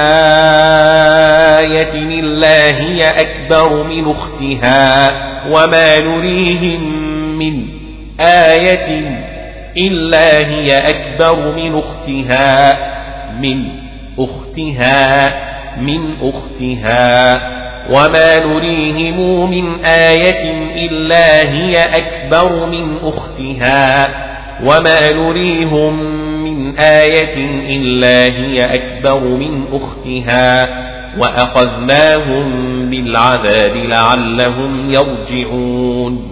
آية 1.61 1.93
إلا 1.93 2.81
هي 2.81 3.21
أكبر 3.21 3.83
من 3.83 4.09
أختها. 4.09 5.11
وما 5.51 5.99
نريهم 5.99 7.05
من 7.37 7.67
آية 8.19 9.05
إلا 9.77 10.37
هي 10.37 10.89
أكبر 10.89 11.55
من 11.55 11.75
أختها 11.77 12.77
من 13.41 13.84
أختها 14.19 15.33
من 15.81 16.21
أختها. 16.21 17.35
وما 17.91 18.39
نريهم 18.39 19.51
من 19.51 19.85
آية 19.85 20.51
إلا 20.85 21.51
هي 21.51 21.77
أكبر 21.97 22.65
من 22.65 22.97
أختها. 23.03 24.09
وما 24.65 25.11
نريهم 25.11 26.03
من 26.43 26.79
آية 26.79 27.65
إلا 27.69 28.39
هي 28.39 28.75
أكبر 28.75 29.19
من 29.19 29.73
أختها. 29.73 30.67
وأخذناهم 31.19 32.45
بالعذاب 32.89 33.75
لعلهم 33.75 34.91
يرجعون. 34.91 36.31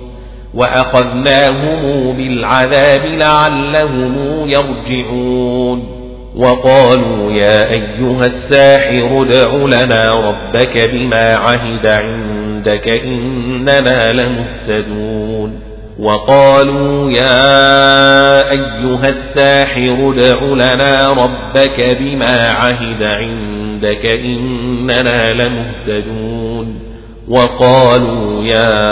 وأخذناهم 0.53 2.13
بالعذاب 2.17 3.05
لعلهم 3.05 4.15
يرجعون. 4.49 6.02
وقالوا 6.35 7.31
يا 7.31 7.69
أيها 7.69 8.25
الساحر 8.25 9.21
ادع 9.21 9.55
لنا 9.55 10.29
ربك 10.29 10.89
بما 10.93 11.35
عهد 11.35 11.85
عندك 11.85 12.87
إننا 12.87 14.11
لمهتدون 14.11 15.59
وقالوا 15.99 17.11
يا 17.11 18.51
أيها 18.51 19.09
الساحر 19.09 20.13
ادع 20.13 20.43
لنا 20.43 21.13
ربك 21.13 21.81
بما 21.99 22.49
عهد 22.49 23.03
عندك 23.03 24.05
إننا 24.05 25.29
لمهتدون 25.29 26.92
وقالوا 27.27 28.43
يا 28.43 28.83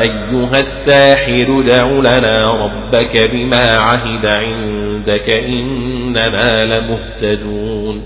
أيها 0.00 0.60
الساحر 0.60 1.60
ادع 1.60 1.86
لنا 1.86 2.52
ربك 2.52 3.30
بما 3.32 3.78
عهد 3.78 4.26
عندك 4.26 5.30
إننا 5.30 6.64
لمهتدون 6.64 8.02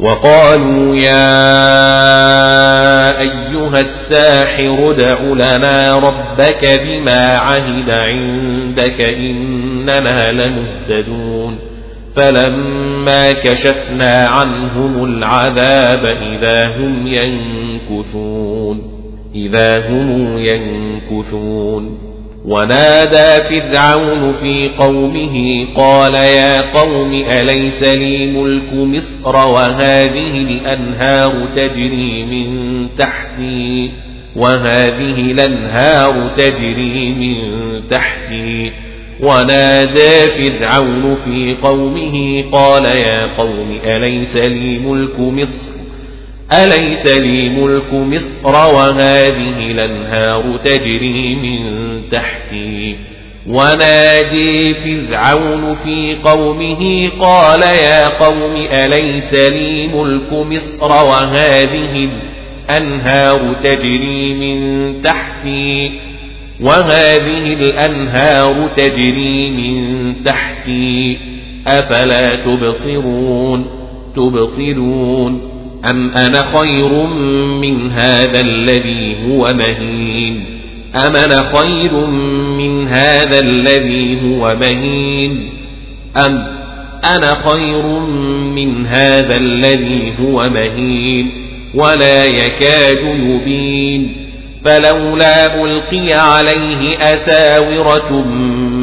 وقالوا 0.00 0.96
يا 0.96 1.40
أيها 3.20 3.80
الساحر 3.80 4.90
ادع 4.90 5.20
لنا 5.20 5.98
ربك 5.98 6.80
بما 6.84 7.38
عهد 7.38 7.90
عندك 7.90 9.00
إننا 9.00 10.32
لمهتدون 10.32 11.75
فلما 12.16 13.32
كشفنا 13.32 14.26
عنهم 14.26 15.04
العذاب 15.04 16.06
إذا 16.06 16.76
هم 16.76 17.06
ينكثون 17.06 18.82
إذا 19.34 19.90
هم 19.90 20.38
ينكثون. 20.38 21.98
ونادى 22.44 23.60
فرعون 23.60 24.32
في 24.32 24.70
قومه 24.78 25.66
قال 25.76 26.14
يا 26.14 26.60
قوم 26.60 27.12
أليس 27.12 27.82
لي 27.82 28.26
ملك 28.26 28.72
مصر 28.72 29.36
وهذه 29.36 30.30
الأنهار 30.30 31.48
تجري 31.56 32.24
من 32.24 32.88
تحتي؟ 32.94 33.92
وهذه 34.36 35.32
الأنهار 35.32 36.28
تجري 36.36 37.14
من 37.14 37.36
تحتي. 37.88 38.72
ونادى 39.22 40.20
فرعون 40.26 41.14
في 41.14 41.56
قومه 41.62 42.44
قال 42.52 42.84
يا 42.84 43.26
قوم 43.38 43.80
أليس 43.84 44.36
لي 44.36 44.78
ملك 44.78 45.20
مصر؟ 45.20 45.76
أليس 46.52 47.06
لي 47.06 47.48
ملك 47.48 47.92
مصر 47.92 48.48
وهذه 48.48 49.70
الأنهار 49.70 50.60
تجري 50.64 51.34
من 51.34 51.62
تحتي؟ 52.08 52.96
ونادي 53.46 54.74
فرعون 54.74 55.74
في 55.74 56.16
قومه 56.24 57.10
قال 57.20 57.62
يا 57.62 58.08
قوم 58.08 58.56
أليس 58.56 59.34
لي 59.34 59.86
ملك 59.86 60.32
مصر 60.32 60.88
وهذه 60.88 62.08
الأنهار 62.68 63.38
تجري 63.62 64.34
من 64.34 65.00
تحتي؟ 65.02 66.05
وهذه 66.60 67.52
الأنهار 67.52 68.68
تجري 68.76 69.50
من 69.50 70.14
تحتي 70.22 71.18
أفلا 71.66 72.44
تبصرون؟ 72.44 73.66
تبصرون 74.16 75.40
أم 75.90 76.10
أنا 76.10 76.42
خير 76.58 77.06
من 77.60 77.90
هذا 77.90 78.40
الذي 78.40 79.16
هو 79.28 79.54
مهين؟ 79.54 80.44
أم 80.94 81.16
أنا 81.16 81.36
خير 81.36 82.06
من 82.56 82.88
هذا 82.88 83.38
الذي 83.38 84.18
هو 84.22 84.56
مهين؟ 84.60 85.50
أم 86.16 86.46
أنا 87.04 87.34
خير 87.34 88.00
من 88.54 88.86
هذا 88.86 89.36
الذي 89.36 90.12
هو 90.20 90.50
مهين؟ 90.50 91.30
ولا 91.74 92.24
يكاد 92.24 92.98
يبين. 93.02 94.25
فلولا 94.66 95.62
ألقي 95.64 96.12
عليه 96.12 96.98
أساورة 97.14 98.12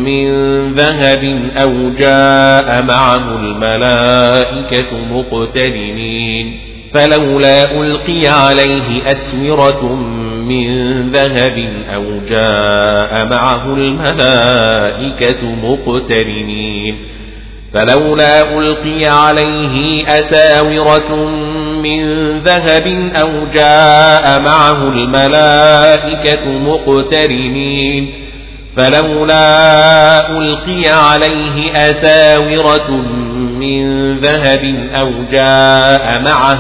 من 0.06 0.28
ذهب 0.74 1.24
أو 1.58 1.90
جاء 1.90 2.86
معه 2.88 3.36
الملائكة 3.40 4.98
مقترنين. 4.98 6.60
فلولا 6.94 7.72
ألقي 7.72 8.28
عليه 8.28 9.12
أسورة 9.12 9.96
من 10.48 11.02
ذهب 11.12 11.58
أو 11.94 12.04
جاء 12.30 13.28
معه 13.30 13.74
الملائكة 13.74 15.46
مقترنين. 15.46 17.08
فلولا 17.74 18.58
ألقي 18.58 19.06
عليه 19.06 20.06
أساورة 20.08 21.30
من 21.84 22.30
ذهب 22.40 22.88
أو 23.16 23.30
جاء 23.54 24.42
معه 24.42 24.90
الملائكة 24.90 26.50
مقترنين 26.60 28.24
فلولا 28.76 30.30
ألقي 30.38 30.90
عليه 30.90 31.90
أساورة 31.90 32.92
من 33.60 34.14
ذهب 34.14 34.90
أو 34.96 35.12
جاء 35.32 36.22
معه 36.26 36.60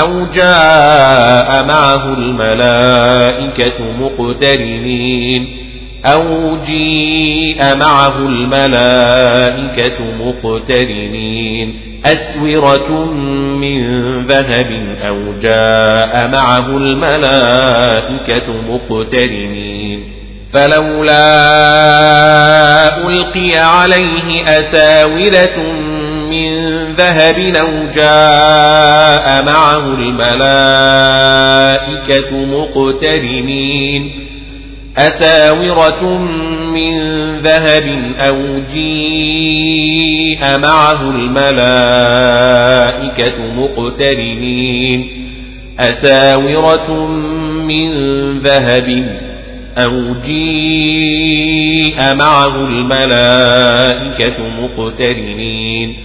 أو 0.00 0.26
جاء 0.34 1.64
معه 1.68 2.14
الملائكة 2.14 3.84
مقترنين 3.84 5.66
أو 6.04 6.56
جيء 6.66 7.76
معه 7.76 8.18
الملائكة 8.18 10.04
مقترنين 10.04 11.95
أسورة 12.04 13.04
من 13.60 13.78
ذهب 14.26 14.96
أو 15.02 15.32
جاء 15.42 16.28
معه 16.32 16.76
الملائكة 16.76 18.52
مقترنين. 18.52 20.12
فلولا 20.52 21.46
ألقي 23.08 23.56
عليه 23.56 24.44
أساورة 24.44 25.72
من 26.30 26.66
ذهب 26.94 27.38
أو 27.38 27.86
جاء 27.94 29.44
معه 29.44 29.94
الملائكة 29.94 30.36
مقترنين. 32.46 34.25
أساورة 34.98 36.18
من 36.72 36.96
ذهب 37.38 38.14
أو 38.18 38.60
جيء 38.72 40.58
معه 40.58 41.10
الملائكة 41.10 41.76
مقترنين. 43.38 45.26
أساورة 45.80 47.06
من 47.66 47.90
ذهب 48.38 49.06
أو 49.78 50.14
جيء 50.24 51.96
معه 52.14 52.64
الملائكة 52.68 54.42
مقترنين. 54.48 55.96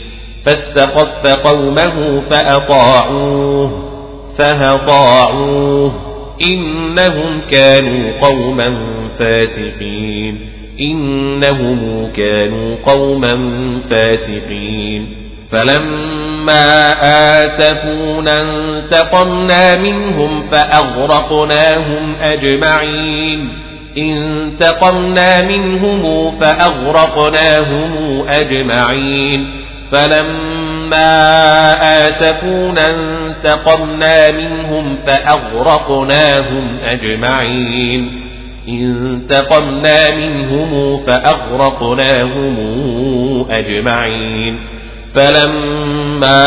فاستخف 0.46 1.28
قومه 1.28 2.20
فأطاعوه 2.30 3.92
فهطاعوه 4.38 6.11
إنهم 6.48 7.42
كانوا 7.52 8.12
قوما 8.22 8.78
فاسقين. 9.20 10.40
إنهم 10.80 12.12
كانوا 12.12 12.76
قوما 12.86 13.36
فاسقين. 13.90 15.06
فلما 15.52 16.94
آسفونا 17.44 18.42
انتقمنا 18.42 19.76
منهم 19.76 20.42
فأغرقناهم 20.42 22.16
أجمعين. 22.22 23.50
انتقمنا 23.98 25.42
منهم 25.42 26.32
فأغرقناهم 26.32 27.92
أجمعين. 28.28 29.61
فلما 29.92 31.18
آسفونا 32.08 32.88
انتقمنا 32.88 34.32
منهم 34.32 34.98
فأغرقناهم 35.08 36.78
أجمعين 36.86 38.22
انتقمنا 38.68 40.16
منهم 40.16 41.04
فأغرقناهم 41.06 42.56
أجمعين 43.52 44.60
فلما 45.14 46.42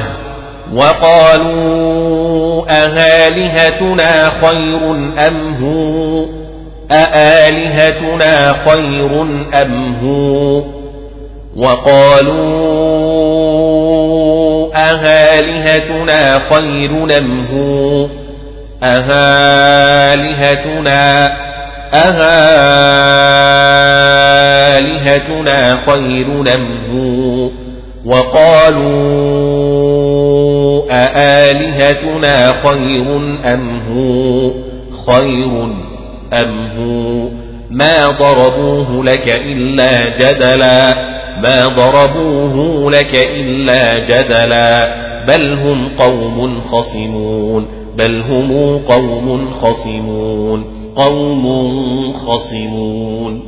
وقالوا 0.74 2.64
أآلهتنا 2.68 4.30
خير 4.40 4.90
أم 5.28 5.54
هو 5.62 6.26
أآلهتنا 6.90 8.52
خير 8.64 9.22
أم 9.62 9.96
هو 10.02 10.62
وقالوا 11.56 12.81
أهالهتنا 14.74 16.40
خير 16.50 17.18
أم 17.18 17.46
هو 17.52 18.08
أهالهتنا 20.02 21.02
أهالهتنا 24.52 25.78
خير 25.86 26.26
أم 26.54 26.78
هو 26.90 27.50
وقالوا 28.04 29.62
أآلهتنا 30.90 32.52
خير 32.64 33.16
أم 33.52 33.80
هو 33.90 34.50
خير 35.06 35.52
أم 36.32 36.68
هو 36.78 37.28
ما 37.70 38.06
ضربوه 38.08 39.04
لك 39.04 39.28
إلا 39.28 40.08
جدلا 40.18 41.11
ما 41.42 41.66
ضربوه 41.66 42.90
لك 42.90 43.14
إلا 43.14 43.98
جدلا 43.98 44.94
بل 45.26 45.52
هم 45.52 45.88
قوم 45.88 46.60
خصمون 46.60 47.66
بل 47.96 48.20
هم 48.20 48.78
قوم 48.78 49.50
خصمون 49.50 50.64
قوم 50.96 52.12
خصمون 52.12 53.42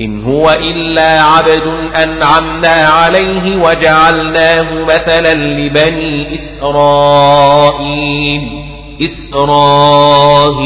إن 0.00 0.24
هو 0.24 0.50
إلا 0.50 1.22
عبد 1.22 1.62
أنعمنا 1.96 2.68
عليه 2.68 3.62
وجعلناه 3.62 4.84
مثلا 4.84 5.34
لبني 5.34 6.34
إسرائيل 6.34 7.80
إسرائيل 9.02 10.60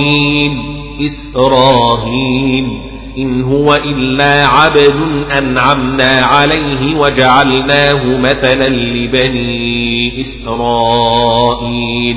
إسرائيل 1.06 2.93
إن 3.18 3.42
هو 3.42 3.74
إلا 3.74 4.46
عبد 4.46 4.94
أنعمنا 5.38 6.20
عليه 6.20 6.96
وجعلناه 6.98 8.18
مثلا 8.18 8.68
لبني 8.68 10.20
إسرائيل 10.20 12.16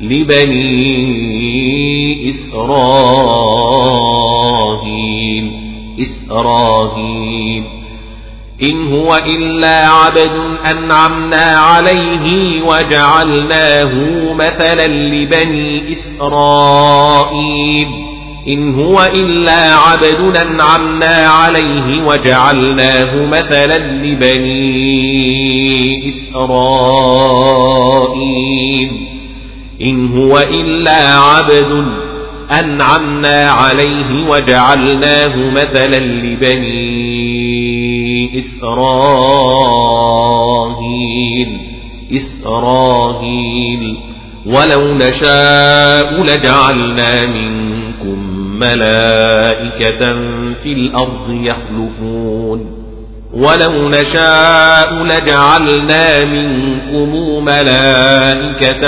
لبني 0.00 1.08
إسرائيل 2.28 2.66
إسرائيل. 6.00 7.64
إن 8.62 8.92
هو 8.94 9.16
إلا 9.26 9.88
عبد 9.88 10.30
أنعمنا 10.70 11.56
عليه 11.56 12.62
وجعلناه 12.62 13.92
مثلا 14.32 14.86
لبني 14.86 15.92
إسرائيل. 15.92 17.88
إن 18.48 18.74
هو 18.74 19.10
إلا 19.14 19.76
عبد 19.76 20.36
أنعمنا 20.36 21.26
عليه 21.26 22.02
وجعلناه 22.06 23.26
مثلا 23.26 23.78
لبني 23.78 24.88
إسرائيل. 26.08 26.46
إن 29.82 30.18
هو 30.18 30.38
إلا 30.38 31.18
عبد 31.18 31.86
أنعمنا 32.60 33.50
عليه 33.50 34.28
وجعلناه 34.28 35.50
مثلا 35.50 35.98
لبني 35.98 37.18
إسرائيل. 38.38 38.76
إسرائيل. 42.16 43.96
ولو 44.46 44.94
نشاء 44.94 46.22
لجعلنا 46.22 47.26
منكم 47.26 48.35
ملائكة 48.58 49.98
في 50.62 50.72
الأرض 50.72 51.30
يخلفون. 51.30 52.86
ولو 53.32 53.88
نشاء 53.88 55.04
لجعلنا 55.04 56.24
منكم 56.24 57.44
ملائكة 57.44 58.86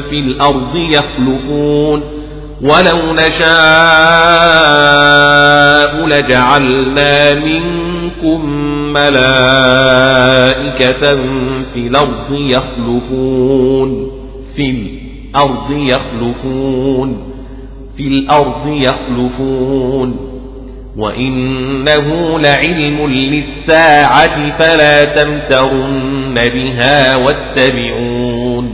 في 0.00 0.18
الأرض 0.18 0.76
يخلفون. 0.76 2.02
ولو 2.62 2.98
نشاء 3.14 3.50
لجعلنا 6.06 7.34
منكم 7.34 8.46
ملائكة 8.92 10.00
في 11.74 11.76
الأرض 11.76 12.32
يخلفون. 12.32 14.10
في 14.56 14.70
الأرض 14.70 15.70
يخلفون. 15.70 17.30
في 17.96 18.06
الأرض 18.06 18.66
يخلفون 18.66 20.30
وإنه 20.96 22.38
لعلم 22.38 23.06
للساعة 23.06 24.50
فلا 24.50 25.04
تمترن 25.04 26.34
بها 26.34 27.16
واتبعون 27.16 28.72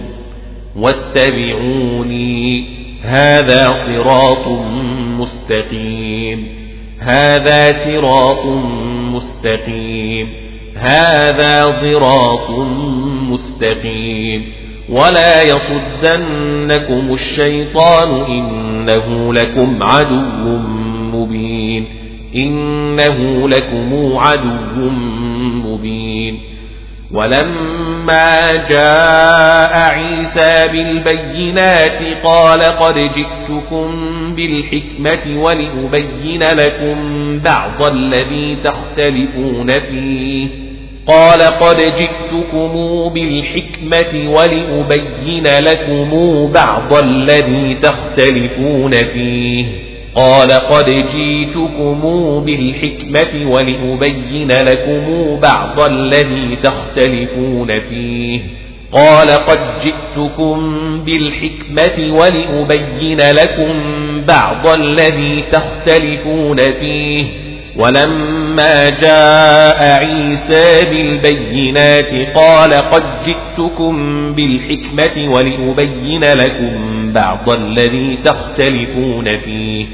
واتبعوني 0.76 2.64
هذا 3.02 3.74
صراط 3.74 4.48
مستقيم 5.18 6.48
هذا 6.98 7.72
صراط 7.72 8.46
مستقيم 9.12 10.28
هذا 10.76 11.72
صراط 11.72 12.50
مستقيم 13.30 14.65
ولا 14.89 15.43
يصدنكم 15.43 17.12
الشيطان 17.12 18.09
إنه 18.28 19.34
لكم 19.34 19.82
عدو 19.82 20.59
مبين 21.12 21.87
إنه 22.37 23.49
لكم 23.49 24.16
عدو 24.16 24.91
مبين 25.64 26.41
ولما 27.12 28.53
جاء 28.68 29.78
عيسى 29.78 30.68
بالبينات 30.72 32.03
قال 32.24 32.62
قد 32.62 32.95
جئتكم 32.95 33.91
بالحكمة 34.34 35.43
ولأبين 35.43 36.43
لكم 36.43 36.99
بعض 37.39 37.82
الذي 37.82 38.57
تختلفون 38.64 39.78
فيه 39.78 40.65
قال 41.07 41.42
قد 41.42 41.76
جئتكم 41.76 42.72
بالحكمة 43.14 44.30
ولأبين 44.30 45.46
لكم 45.46 46.11
بعض 46.52 46.94
الذي 46.94 47.74
تختلفون 47.82 48.92
فيه. 48.92 49.66
قال 50.14 50.52
قد 50.52 50.90
جئتكم 50.90 52.00
بالحكمة 52.44 53.50
ولأبين 53.50 54.52
لكم 54.52 55.36
بعض 55.40 55.80
الذي 55.80 56.57
تختلفون 56.62 57.80
فيه. 57.80 58.40
قال 58.92 59.30
قد 59.30 59.59
جئتكم 59.82 60.80
بالحكمة 61.04 62.18
ولأبين 62.18 63.20
لكم 63.20 63.74
بعض 64.24 64.66
الذي 64.66 65.44
تختلفون 65.52 66.57
فيه. 66.72 67.45
ولما 67.79 68.91
جاء 68.91 70.05
عيسى 70.05 70.85
بالبينات 70.91 72.37
قال 72.37 72.72
قد 72.72 73.03
جئتكم 73.27 73.95
بالحكمة 74.33 75.35
ولأبين 75.35 76.24
لكم 76.24 77.12
بعض 77.12 77.51
الذي 77.51 78.18
تختلفون 78.24 79.37
فيه. 79.37 79.87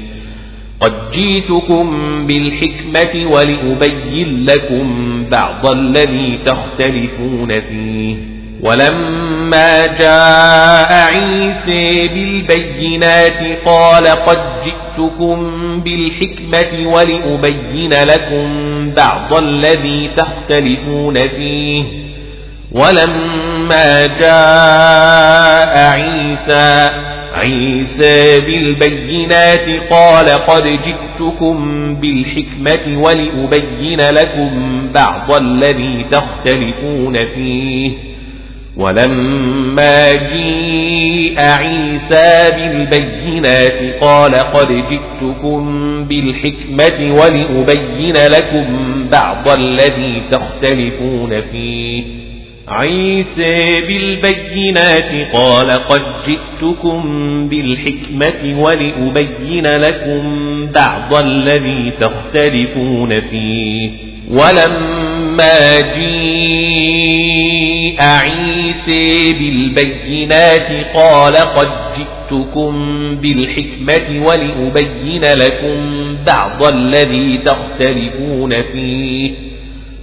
قد 0.79 0.93
جئتكم 1.11 1.87
بالحكمة 2.27 3.31
ولأبين 3.31 4.45
لكم 4.45 4.87
بعض 5.31 5.67
الذي 5.67 6.39
تختلفون 6.45 7.59
فيه. 7.59 8.32
ولما 8.63 9.85
جاء 9.85 10.93
عيسى 10.93 12.07
بالبينات 12.07 13.65
قال 13.65 14.07
قد 14.07 14.39
جئتكم 14.63 15.51
بالحكمة 15.79 16.93
ولأبين 16.93 17.93
لكم 17.93 18.49
بعض 18.95 19.33
الذي 19.33 20.11
تختلفون 20.15 21.27
فيه. 21.27 21.83
ولما 22.71 24.05
جاء 24.05 25.77
عيسى 25.77 26.89
عيسى 27.35 28.39
بالبينات 28.39 29.69
قال 29.89 30.29
قد 30.29 30.63
جئتكم 30.63 31.95
بالحكمة 31.95 33.03
ولأبين 33.03 34.01
لكم 34.01 34.81
بعض 34.93 35.31
الذي 35.31 36.05
تختلفون 36.11 37.25
فيه. 37.25 38.12
ولما 38.77 40.13
جيء 40.13 41.39
عيسى 41.39 42.51
بالبينات 42.55 44.01
قال 44.01 44.35
قد 44.35 44.67
جئتكم 44.67 45.63
بالحكمة 46.03 47.15
ولأبين 47.15 48.13
لكم 48.27 48.65
بعض 49.11 49.47
الذي 49.47 50.21
تختلفون 50.31 51.41
فيه. 51.41 52.03
عيسى 52.67 53.81
بالبينات 53.81 55.33
قال 55.33 55.71
قد 55.71 56.01
جئتكم 56.27 57.03
بالحكمة 57.49 58.61
ولأبين 58.61 59.67
لكم 59.67 60.21
بعض 60.71 61.13
الذي 61.13 61.91
تختلفون 61.99 63.19
فيه. 63.19 64.12
ولما 64.31 65.79
جيء 65.79 67.23
عيسى 68.01 69.33
بالبينات 69.33 70.95
قال 70.95 71.35
قد 71.35 71.69
جئتكم 71.97 72.73
بالحكمة 73.15 74.25
ولأبين 74.27 75.23
لكم 75.23 75.77
بعض 76.25 76.65
الذي 76.65 77.37
تختلفون 77.37 78.61
فيه. 78.61 79.31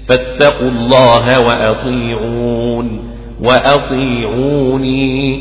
فاتقوا 0.09 0.71
الله 0.71 1.47
وأطيعون 1.47 3.15
وأطيعوني 3.43 5.41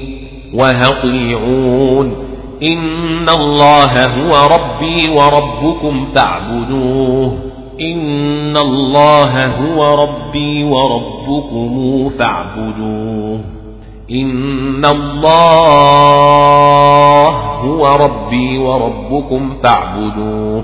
وهطيعون. 0.53 2.29
إن 2.63 3.29
الله 3.29 4.05
هو 4.05 4.55
ربي 4.55 5.09
وربكم 5.09 6.07
فاعبدوه. 6.15 7.48
إن 7.81 8.57
الله 8.57 9.45
هو 9.45 10.03
ربي 10.03 10.63
وربكم 10.63 12.09
فاعبدوه 12.09 13.41
إن 14.11 14.85
الله 14.85 15.69
هو 17.59 17.95
ربي 17.95 18.57
وربكم 18.57 19.53
فاعبدوه 19.63 20.63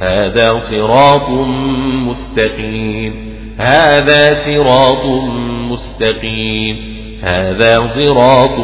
هذا 0.00 0.58
صراط 0.58 1.28
مستقيم 2.08 3.14
هذا 3.58 4.34
صراط 4.34 5.06
مستقيم 5.70 6.76
هذا 7.22 7.86
صراط 7.86 8.58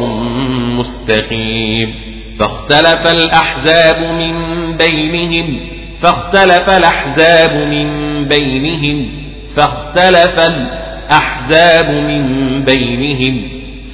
مستقيم 0.77 1.93
فاختلف 2.39 3.07
الأحزاب 3.07 4.01
من 4.01 4.33
بينهم 4.77 5.78
فاختلف 6.01 6.69
الأحزاب 6.69 7.67
من 7.67 7.89
بينهم 8.27 9.09
فاختلف 9.55 10.39
الأحزاب 10.39 11.89
من 11.89 12.23
بينهم. 12.63 13.41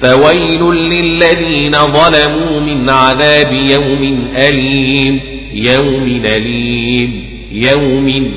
فويل 0.00 0.62
للذين 0.62 1.72
ظلموا 1.72 2.60
من 2.60 2.90
عذاب 2.90 3.52
يوم 3.52 4.28
أليم 4.36 5.20
يوم 5.52 6.22
أليم 6.24 7.24
يوم 7.52 8.32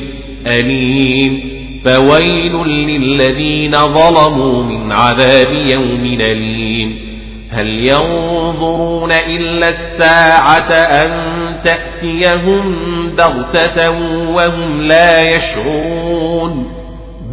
أليم. 0.47 1.59
فويل 1.86 2.53
للذين 2.67 3.72
ظلموا 3.72 4.63
من 4.63 4.91
عذاب 4.91 5.53
يوم 5.53 6.17
أليم. 6.22 7.09
هل 7.51 7.67
ينظرون 7.67 9.11
إلا 9.11 9.70
الساعة 9.70 10.72
أن 10.72 11.39
تأتيهم 11.64 12.76
بغتة 13.18 13.89
وهم 14.36 14.82
لا 14.82 15.22
يشعرون. 15.22 16.72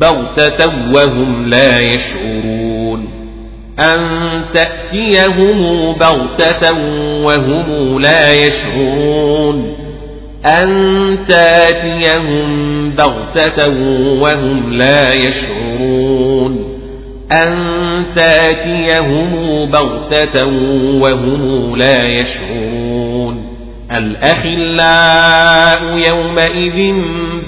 بغتة 0.00 0.72
وهم 0.92 1.48
لا 1.48 1.80
يشعرون. 1.80 3.08
أن 3.78 4.00
تأتيهم 4.52 5.92
بغتة 5.92 6.72
وهم 7.24 8.00
لا 8.00 8.34
يشعرون. 8.34 9.76
أن 10.44 11.18
تأتيهم 11.28 12.90
بغتة 12.90 13.68
وهم 14.20 14.72
لا 14.72 15.14
يشعرون. 15.14 16.76
أن 17.32 17.56
تأتيهم 18.14 19.30
بغتة 19.70 20.46
وهم 21.00 21.76
لا 21.76 22.06
يشعرون. 22.06 23.55
الأخلاء 23.92 25.80
يومئذ 26.08 26.94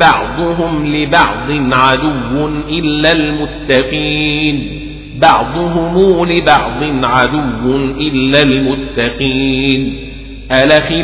بعضهم 0.00 0.96
لبعض 0.96 1.50
عدو 1.72 2.48
إلا 2.68 3.12
المتقين. 3.12 4.80
بعضهم 5.20 6.24
لبعض 6.24 7.04
عدو 7.04 7.76
إلا 8.00 8.42
المتقين. 8.42 10.08
الأخلاء 10.52 10.98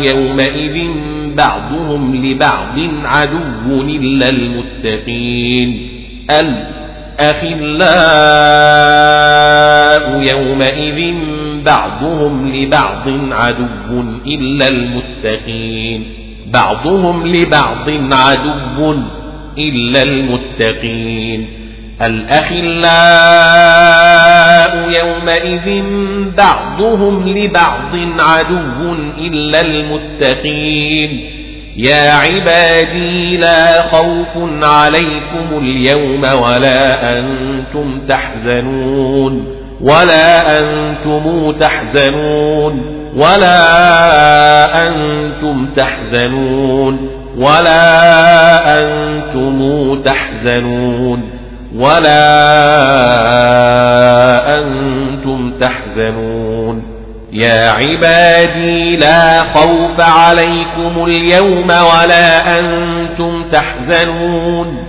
يومئذ 0.00 0.78
بعضهم 1.36 2.16
لبعض 2.26 2.78
عدو 3.04 3.82
إلا 3.82 4.28
المتقين. 4.28 5.88
الأخلاء 6.30 6.85
يومئذ 10.22 11.14
بعضهم 11.64 12.54
لبعض 12.54 13.08
عدو 13.32 14.04
إلا 14.26 14.68
المتقين. 14.68 16.04
بعضهم 16.46 17.26
لبعض 17.26 17.90
عدو 18.12 18.94
إلا 19.58 20.02
المتقين. 20.02 21.48
الأخلاء 22.02 22.66
يومئذ 25.00 25.84
بعضهم 26.36 27.28
لبعض 27.28 27.96
عدو 28.18 28.94
إلا 29.18 29.60
المتقين. 29.60 31.35
يا 31.76 32.12
عبادي 32.12 33.36
لا 33.36 33.82
خوف 33.82 34.62
عليكم 34.62 35.58
اليوم 35.58 36.22
ولا 36.42 37.18
أنتم 37.18 38.00
تحزنون 38.08 39.44
ولا 39.80 40.58
أنتم 40.60 41.52
تحزنون 41.52 42.82
ولا 43.16 44.88
أنتم 44.88 45.66
تحزنون 45.76 47.08
ولا 47.38 48.78
أنتم 48.78 50.02
تحزنون 50.02 51.22
ولا 51.76 52.18
أنتم 54.58 55.52
تحزنون 55.60 56.55
يا 57.32 57.70
عبادي 57.70 58.96
لا 58.96 59.40
خوف 59.42 60.00
عليكم 60.00 61.04
اليوم 61.04 61.66
ولا 61.70 62.58
أنتم 62.58 63.44
تحزنون. 63.52 64.84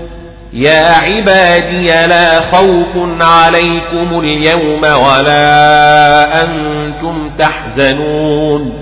يا 0.53 0.87
عبادي 0.87 2.07
لا 2.07 2.39
خوف 2.39 3.21
عليكم 3.21 4.19
اليوم 4.19 4.81
ولا 4.83 6.43
أنتم 6.43 7.29
تحزنون. 7.37 8.73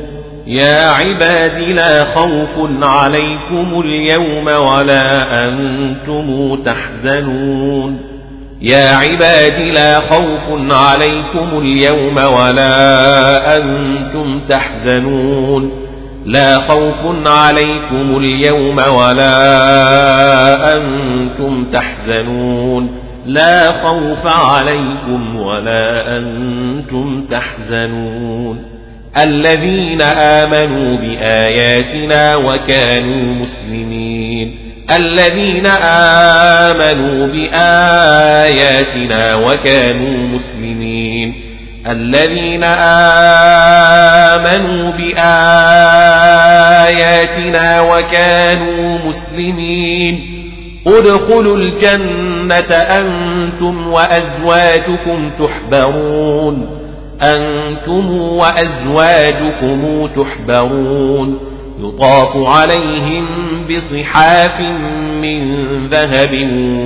يا 0.48 0.90
عباد 0.90 1.60
لا 1.60 2.04
خوف 2.04 2.70
عليكم 2.84 3.82
اليوم 3.86 4.48
ولا 4.48 5.44
أنتم 5.44 6.58
تحزنون. 6.64 8.15
يا 8.62 8.96
عباد 8.96 9.60
لا 9.60 10.00
خوف 10.00 10.72
عليكم 10.72 11.62
اليوم 11.62 12.18
ولا 12.18 13.58
أنتم 13.58 14.42
تحزنون. 14.50 15.72
لا 16.26 16.60
خوف 16.60 17.28
عليكم 17.28 18.18
اليوم 18.18 18.78
ولا 18.78 19.38
أنتم 20.74 21.66
تحزنون. 21.66 22.90
لا 23.26 23.72
خوف 23.72 24.28
عليكم 24.28 25.36
ولا 25.36 26.18
أنتم 26.18 27.26
تحزنون. 27.32 28.64
الذين 29.18 30.02
آمنوا 30.02 30.98
بآياتنا 30.98 32.36
وكانوا 32.36 33.34
مسلمين. 33.36 34.65
الذين 34.92 35.68
آمنوا 35.68 37.28
بآياتنا 37.28 39.36
وكانوا 39.36 40.28
مسلمين. 40.28 41.34
الذين 41.88 42.64
آمنوا 44.24 44.92
بآياتنا 44.92 45.32
وكانوا 47.82 49.00
مسلمين. 49.06 50.32
ادخلوا 50.88 51.58
الجنة 51.58 52.76
أنتم 52.76 53.88
وأزواجكم 53.88 55.32
تحبرون. 55.40 56.80
أنتم 57.22 58.18
وأزواجكم 58.18 60.10
تحبرون. 60.16 61.55
يطاف 61.80 62.38
عليهم 62.38 63.28
بصحاف 63.70 64.62
من 65.22 65.66
ذهب 65.88 66.32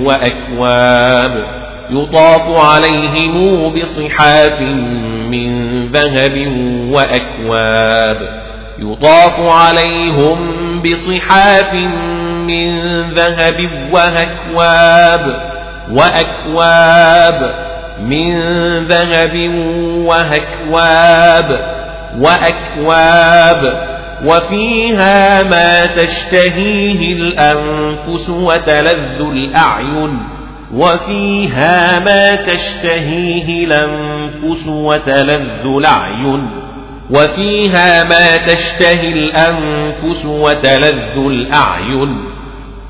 وأكواب. 0.06 1.44
يطاف 1.90 2.66
عليهم 2.66 3.74
بصحاف 3.76 4.62
من 5.32 5.86
ذهب 5.86 6.38
وأكواب. 6.92 8.40
يطاف 8.80 9.40
عليهم 9.40 10.38
بصحاف 10.82 11.74
من 12.48 12.80
ذهب 13.12 13.70
وأكواب. 13.94 15.50
وأكواب 15.92 17.70
من 18.02 18.40
ذهب 18.84 19.52
وهكواب 20.06 21.60
وأكواب 22.20 23.90
وفيها 24.26 25.44
ما 25.44 25.86
تشتهيه 25.86 27.14
الأنفس 27.14 28.30
وتلذ 28.30 29.22
الأعين 29.22 30.20
وفيها 30.74 32.00
ما 32.00 32.36
تشتهيه 32.36 33.66
الأنفس 33.66 34.68
وتلذ 34.68 35.66
الأعين 35.66 36.48
وفيها 37.10 38.04
ما 38.04 38.38
تشتهي 38.38 39.14
الأنفس 39.14 40.26
وتلذ 40.26 41.18
الأعين 41.18 42.18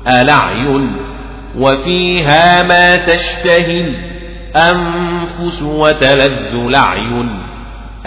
الأعين. 0.08 0.92
وفيها 1.58 2.62
ما 2.62 2.96
تشتهي 2.96 3.80
الأنفس 4.54 5.62
وتلذ 5.62 6.54
الأعين 6.54 7.28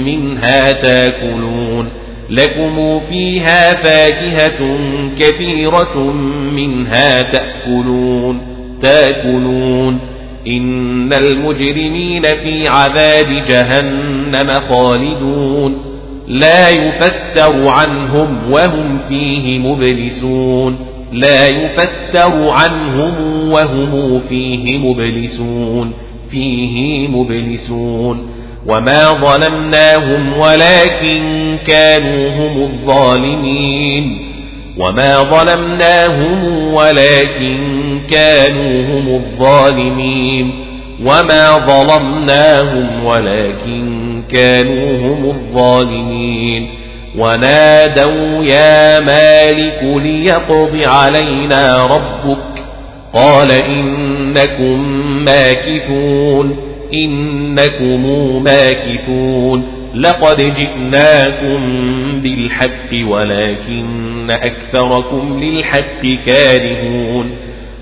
منها 0.07 0.73
تاكلون 0.73 1.89
لكم 2.31 2.99
فيها 2.99 3.75
فاكهة 3.75 4.79
كثيرة 5.19 5.99
منها 6.53 7.23
تأكلون 7.23 8.41
تاكلون 8.83 10.14
إن 10.47 11.13
المجرمين 11.13 12.23
في 12.23 12.69
عذاب 12.69 13.43
جهنم 13.49 14.51
خالدون 14.69 15.95
لا 16.29 16.69
يفتر 16.69 17.69
عنهم 17.69 18.39
وهم 18.51 18.99
فيه 19.09 19.59
مبلسون 19.59 20.79
لا 21.13 21.47
يفتر 21.47 22.49
عنهم 22.49 23.49
وهم 23.51 24.21
فيه 24.21 24.79
مبلسون 24.79 25.93
فيه 26.31 27.09
مبلسون 27.09 28.29
وما 28.67 29.13
ظلمناهم 29.13 30.39
ولكن 30.39 31.23
كانوا 31.67 32.29
هم 32.29 32.63
الظالمين 32.63 34.24
وما 34.79 35.23
ظلمناهم 35.23 36.75
ولكن 36.75 38.01
كانوا 38.11 38.83
هم 38.87 39.15
الظالمين 39.15 40.65
وما 41.01 41.59
ظلمناهم 41.59 43.05
ولكن 43.05 44.23
كانوا 44.29 44.99
هم 44.99 45.25
الظالمين 45.31 46.85
ونادوا 47.19 48.45
يا 48.45 49.01
مالك 49.01 49.81
ليقض 49.83 50.81
علينا 50.85 51.87
ربك 51.87 52.65
قال 53.13 53.51
إنكم 53.51 54.81
ماكثون 55.25 56.57
إنكم 56.95 58.07
ماكثون 58.43 59.84
لقد 59.95 60.55
جئناكم 60.55 61.61
بالحق 62.23 63.09
ولكن 63.09 64.31
أكثركم 64.31 65.41
للحق 65.43 66.07
كارهون. 66.27 67.31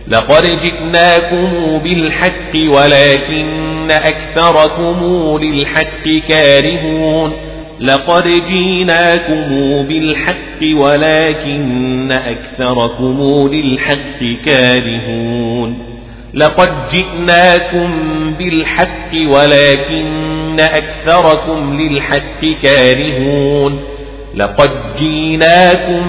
لقد 0.08 0.42
جئناكم 0.42 1.78
بالحق 1.84 2.54
ولكن 2.70 3.90
أكثركم 3.90 4.96
للحق 5.42 6.08
كارهون. 6.28 7.32
لقد 7.80 8.28
جئناكم 8.28 9.42
بالحق 9.82 10.76
ولكن 10.76 12.12
أكثركم 12.12 13.48
للحق 13.52 14.44
كارهون. 14.44 15.92
لقد 16.34 16.70
جئناكم 16.92 17.90
بالحق 18.38 19.28
ولكن 19.28 20.41
أكثركم 20.60 21.80
للحق 21.80 22.44
كارهون 22.62 23.80
لقد 24.34 24.70
جئناكم 24.98 26.02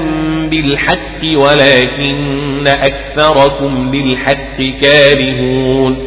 بالحق 0.50 1.24
ولكن 1.38 2.68
أكثركم 2.68 3.91
للحق 3.94 4.62
كارهون 4.82 5.98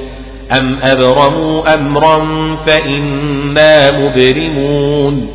أم 0.53 0.77
أبرموا 0.83 1.75
أمرا 1.75 2.27
فإنا 2.67 3.91
مبرمون 4.01 5.29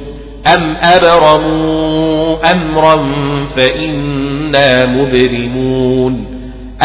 أم 0.48 0.76
أبرموا 0.82 2.52
أمرا 2.52 3.08
فإنا 3.56 4.86
مبرمون 4.86 6.26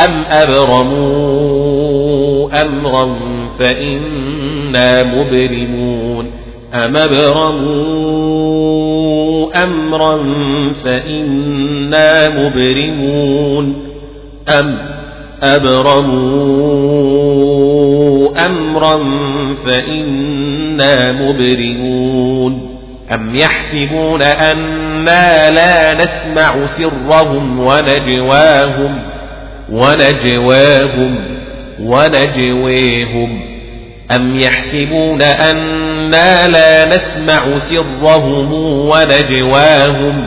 أم 0.05 0.23
أبرموا 0.31 1.67
أمرا 2.63 3.17
فإنا 3.59 5.03
مبرمون 5.03 5.86
أم 6.77 6.97
أبرموا 6.97 8.67
أمرا 9.65 10.23
فإنا 10.73 12.29
مبرمون 12.29 13.87
أم 14.49 14.79
أبرموا 15.43 16.87
أمرا 18.47 18.95
فإنا 19.55 21.13
مبرمون 21.13 22.77
أم 23.15 23.37
يحسبون 23.37 24.23
أنا 24.23 25.51
لا 25.51 26.03
نسمع 26.03 26.67
سرهم 26.67 27.61
ونجواهم 27.61 28.99
ونجواهم 29.73 31.15
ونجويهم 31.83 33.56
أم 34.11 34.41
يحسبون 34.41 35.23
أنا 35.23 36.49
لا 36.49 36.97
نسمع 36.97 37.59
سرهم 37.59 38.53
ونجواهم 38.89 40.25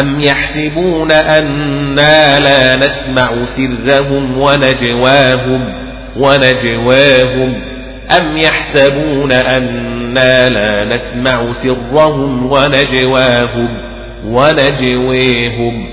أم 0.00 0.20
يحسبون 0.20 1.12
أنا 1.12 2.38
لا 2.40 2.76
نسمع 2.76 3.30
سرهم 3.44 4.38
ونجواهم 4.38 5.74
ونجواهم 6.16 7.60
أم 8.10 8.38
يحسبون 8.38 9.32
أنا 9.32 10.48
لا 10.48 10.84
نسمع 10.84 11.52
سرهم 11.52 12.52
ونجواهم 12.52 13.68
ونجويهم 14.26 15.86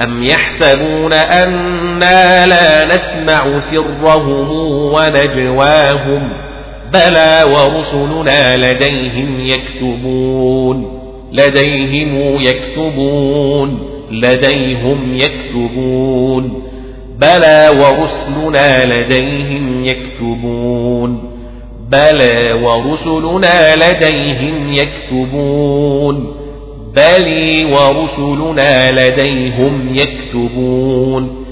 أم 0.00 0.24
يحسبون 0.24 1.12
أنا 1.12 2.46
لا 2.46 2.94
نسمع 2.94 3.58
سرهم 3.58 4.50
ونجواهم 4.92 6.47
بلى 6.92 7.44
ورسلنا 7.54 8.56
لديهم 8.56 9.46
يكتبون 9.46 10.98
لديهم 11.32 12.40
يكتبون 12.40 13.88
لديهم 14.10 15.16
يكتبون. 15.16 16.62
بلى 17.18 17.68
ورسلنا 17.68 18.84
لديهم 18.84 19.84
يكتبون. 19.84 21.30
بلى 21.90 22.52
ورسلنا 22.52 23.76
لديهم 23.76 24.72
يكتبون. 24.72 26.34
بل 26.96 27.68
ورسلنا 27.72 29.08
لديهم 29.08 29.96
يكتبون. 29.96 31.44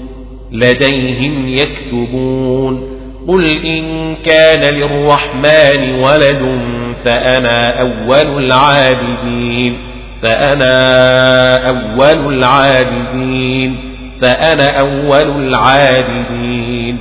لديهم 0.51 1.47
يكتبون. 1.47 2.96
قل 3.27 3.65
إن 3.65 4.15
كان 4.15 4.73
للرحمن 4.73 5.93
ولد 6.03 6.59
فأنا 7.05 7.81
أول 7.81 8.43
العابدين 8.43 9.77
فأنا 10.21 11.69
أول 11.69 12.33
العابدين 12.33 13.75
فأنا 14.21 14.79
أول 14.79 15.47
العابدين 15.47 16.97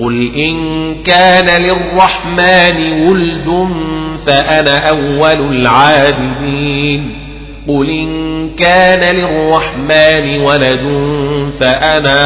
قل 0.00 0.34
إن 0.36 0.56
كان 1.02 1.62
للرحمن 1.62 3.08
ولد 3.08 3.68
فأنا 4.26 4.88
أول 4.88 5.56
العابدين 5.56 7.25
قل 7.68 7.90
إن 7.90 8.54
كان 8.54 9.14
للرحمن 9.14 10.40
ولد 10.40 10.84
فأنا 11.60 12.22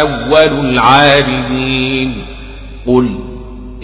أول 0.00 0.66
العابدين 0.68 2.24
قل 2.86 3.18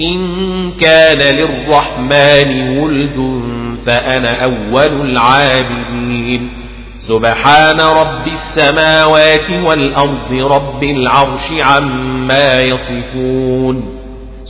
إن 0.01 0.73
كان 0.73 1.19
للرحمن 1.19 2.79
ولد 2.79 3.43
فأنا 3.87 4.45
أول 4.45 5.11
العابدين 5.11 6.51
سبحان 6.99 7.81
رب 7.81 8.27
السماوات 8.27 9.51
والأرض 9.65 10.33
رب 10.33 10.83
العرش 10.83 11.53
عما 11.61 12.61
يصفون 12.61 14.00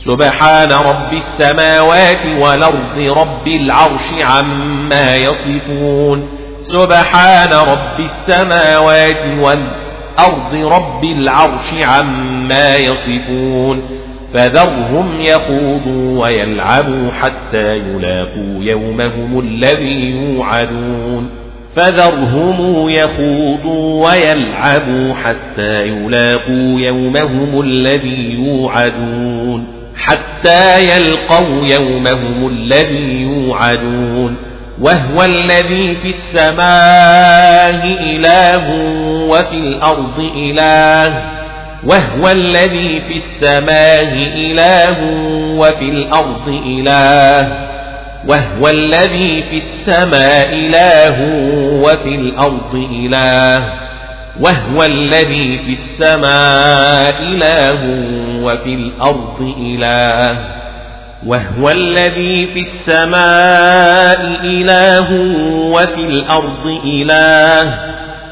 سبحان 0.05 0.71
رب 0.71 1.13
السماوات 1.13 2.25
والأرض 2.39 3.17
رب 3.17 3.47
العرش 3.47 4.13
عما 4.23 5.15
يصفون. 5.15 6.29
سبحان 6.61 7.49
رب 7.53 7.99
السماوات 7.99 9.23
والأرض 9.39 10.55
رب 10.55 11.03
العرش 11.03 11.73
عما 11.81 12.75
يصفون. 12.75 13.81
فذرهم 14.33 15.21
يخوضوا 15.21 16.23
ويلعبوا 16.23 17.11
حتى 17.21 17.77
يلاقوا 17.77 18.63
يومهم 18.63 19.39
الذي 19.39 20.15
يوعدون. 20.15 21.29
فذرهم 21.75 22.89
يخوضوا 22.89 24.07
ويلعبوا 24.07 25.13
حتى 25.13 25.81
يلاقوا 25.81 26.79
يومهم 26.79 27.61
الذي 27.61 28.45
يوعدون. 28.47 29.80
حتى 29.97 30.83
يلقوا 30.83 31.65
يومهم 31.65 32.47
الذي 32.47 33.21
يوعدون 33.21 34.37
وهو 34.81 35.23
الذي 35.23 35.95
في 35.95 36.09
السماء 36.09 37.85
إله 37.99 38.71
وفي 39.29 39.55
الأرض 39.55 40.31
إله 40.35 41.23
وهو 41.83 42.29
الذي 42.29 43.01
في 43.01 43.17
السماء 43.17 44.13
إله 44.35 44.97
وفي 45.57 45.85
الأرض 45.85 46.47
إله 46.47 47.71
وهو 48.27 48.69
الذي 48.69 49.41
في 49.41 49.57
السماء 49.57 50.53
إله 50.53 51.15
وفي 51.83 52.15
الأرض 52.15 52.87
إله. 52.91 53.80
وهو 54.39 54.83
الذي 54.83 55.57
في 55.57 55.71
السماء 55.71 57.15
إله 57.21 57.79
وفي 58.43 58.73
الأرض 58.73 59.53
إله 59.57 60.37
وهو 61.25 61.69
الذي 61.69 62.47
في 62.47 62.59
السماء 62.59 64.39
إله 64.43 65.11
وفي 65.71 66.01
الأرض 66.01 66.79
إله 66.85 67.79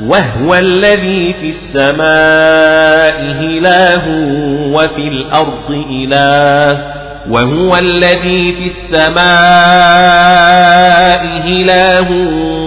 وهو 0.05 0.55
الذي 0.55 1.33
في 1.33 1.49
السماء 1.49 3.19
إله 3.41 4.03
وفي 4.73 5.07
الأرض 5.07 5.85
إله 5.89 6.77
وهو 7.29 7.77
الذي 7.77 8.51
في 8.51 8.65
السماء 8.65 9.19
إله 11.47 12.11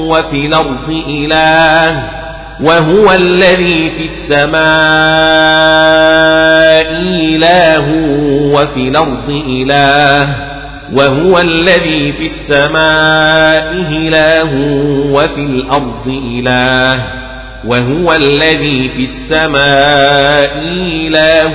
وفي 0.08 0.36
الأرض 0.46 1.02
إله 1.08 2.21
وهو 2.61 3.12
الذي 3.12 3.90
في 3.90 4.05
السماء 4.05 4.62
إله 7.34 7.86
وفي 8.55 8.88
الأرض 8.88 9.28
إله 9.30 10.36
وهو 10.92 11.38
الذي 11.38 12.12
في 12.12 12.24
السماء 12.24 13.72
إله 13.90 14.50
وفي 15.12 15.40
الأرض 15.40 16.07
إله 16.07 16.98
وهو 17.64 18.12
الذي 18.12 18.88
في 18.88 19.03
السماء 19.03 20.59
إله 21.07 21.55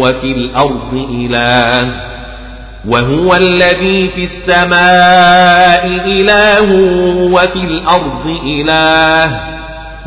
وفي 0.00 0.26
الأرض 0.32 1.06
إله 1.10 1.90
وهو 2.88 3.34
الذي 3.34 4.08
في 4.08 4.24
السماء 4.24 5.86
إله 6.06 6.72
وفي 7.32 7.58
الأرض 7.60 8.38
إله 8.44 9.56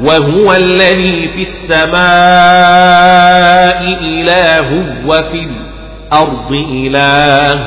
وهو 0.03 0.53
الذي 0.53 1.27
في 1.27 1.41
السماء 1.41 1.99
إله 4.01 4.85
وفي 5.07 5.47
الأرض 6.11 6.51
إله. 6.51 7.59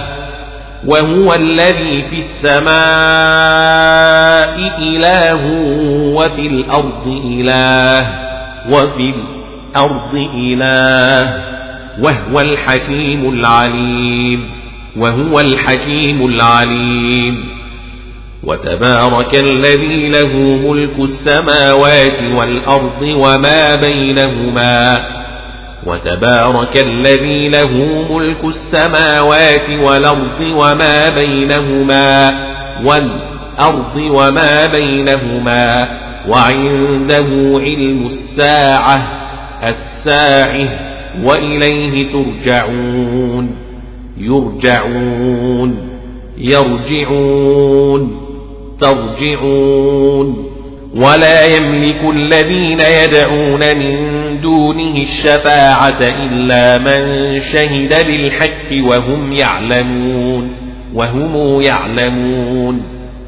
وهو 0.87 1.35
الذي 1.35 2.03
في 2.03 2.19
السماء 2.19 2.73
إله 4.79 5.47
وفي 6.15 6.47
الأرض 6.47 7.07
إله 7.07 8.07
وفي 8.71 9.15
الأرض 9.75 10.15
إله. 10.35 11.43
وهو 12.01 12.41
الحكيم 12.41 13.29
العليم. 13.29 14.51
وهو 14.97 15.41
الحكيم 15.41 16.27
العليم. 16.27 17.52
وتبارك 18.45 19.35
الذي 19.35 20.09
له 20.09 20.37
ملك 20.69 20.99
السماوات 20.99 22.23
والأرض 22.35 23.03
وما 23.03 23.75
بينهما 23.75 25.03
وتبارك 25.87 26.77
الذي 26.77 27.49
له 27.49 27.71
ملك 28.11 28.45
السماوات 28.45 29.71
والأرض 29.71 30.41
وما 30.41 31.11
بينهما 31.11 32.35
والأرض 32.85 33.97
وما 33.97 34.67
بينهما 34.67 35.89
وعنده 36.29 37.29
علم 37.61 38.07
الساعة 38.07 39.03
الساعة 39.65 40.69
وإليه 41.23 42.13
ترجعون 42.13 43.57
يرجعون 44.19 45.93
يرجعون 46.39 48.22
ترجعون 48.83 50.53
ولا 50.97 51.45
يملك 51.45 52.01
الذين 52.11 52.81
يدعون 52.81 53.77
من 53.79 53.97
دونه 54.41 54.97
الشفاعة 54.97 56.01
إلا 56.01 56.79
من 56.79 57.41
شهد 57.41 58.07
بالحق 58.07 58.89
وهم 58.89 59.33
يعلمون 59.33 60.57
وهم 60.95 61.61
يعلمون. 61.61 62.83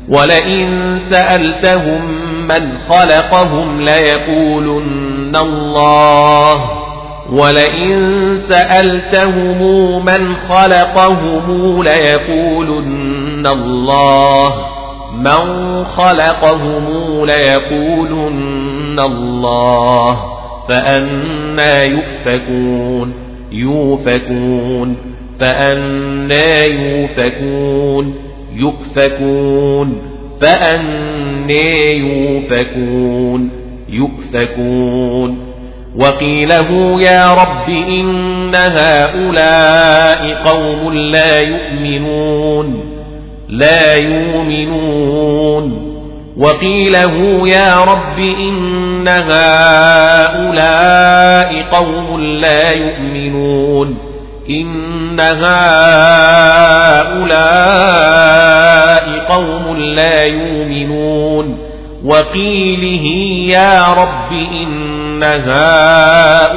ولئن 0.09 0.99
سألتهم 0.99 2.01
من 2.49 2.73
خلقهم 2.89 3.81
ليقولن 3.85 5.37
الله. 5.37 6.61
ولئن 7.33 7.99
سألتهم 8.39 10.05
من 10.05 10.35
خلقهم 10.49 11.83
ليقولن 11.83 13.47
الله. 13.47 14.74
من 15.19 15.85
خلقهم 15.85 16.85
ليقولن 17.27 19.01
الله 19.01 20.17
فأنا 20.69 21.83
يؤفكون 21.83 23.15
يوفكون 23.53 24.97
فأنا 25.41 26.65
يوفكون 26.65 28.15
يؤفكون 28.55 30.15
فأنا 30.41 31.91
يوفكون 31.91 33.51
يؤفكون. 33.89 35.55
وقيله 36.01 37.01
يا 37.03 37.35
رب 37.35 37.69
إن 37.69 38.55
هؤلاء 38.55 40.35
قوم 40.45 40.95
لا 40.95 41.41
يؤمنون. 41.41 42.94
لا 43.49 43.95
يؤمنون. 43.95 45.95
وقيله 46.37 47.49
يا 47.49 47.85
رب 47.85 48.19
إن 48.19 49.09
هؤلاء 49.09 50.45
قوم 51.73 52.21
لا 52.21 52.71
يؤمنون. 52.71 53.99
إن 54.51 55.21
هؤلاء 55.21 55.45
قوم 59.29 59.77
لا 59.77 60.25
يؤمنون. 60.25 61.59
وقيله 62.05 63.07
يا 63.55 63.93
رب 63.93 64.33
إن 64.33 65.23
هؤلاء 65.23 66.55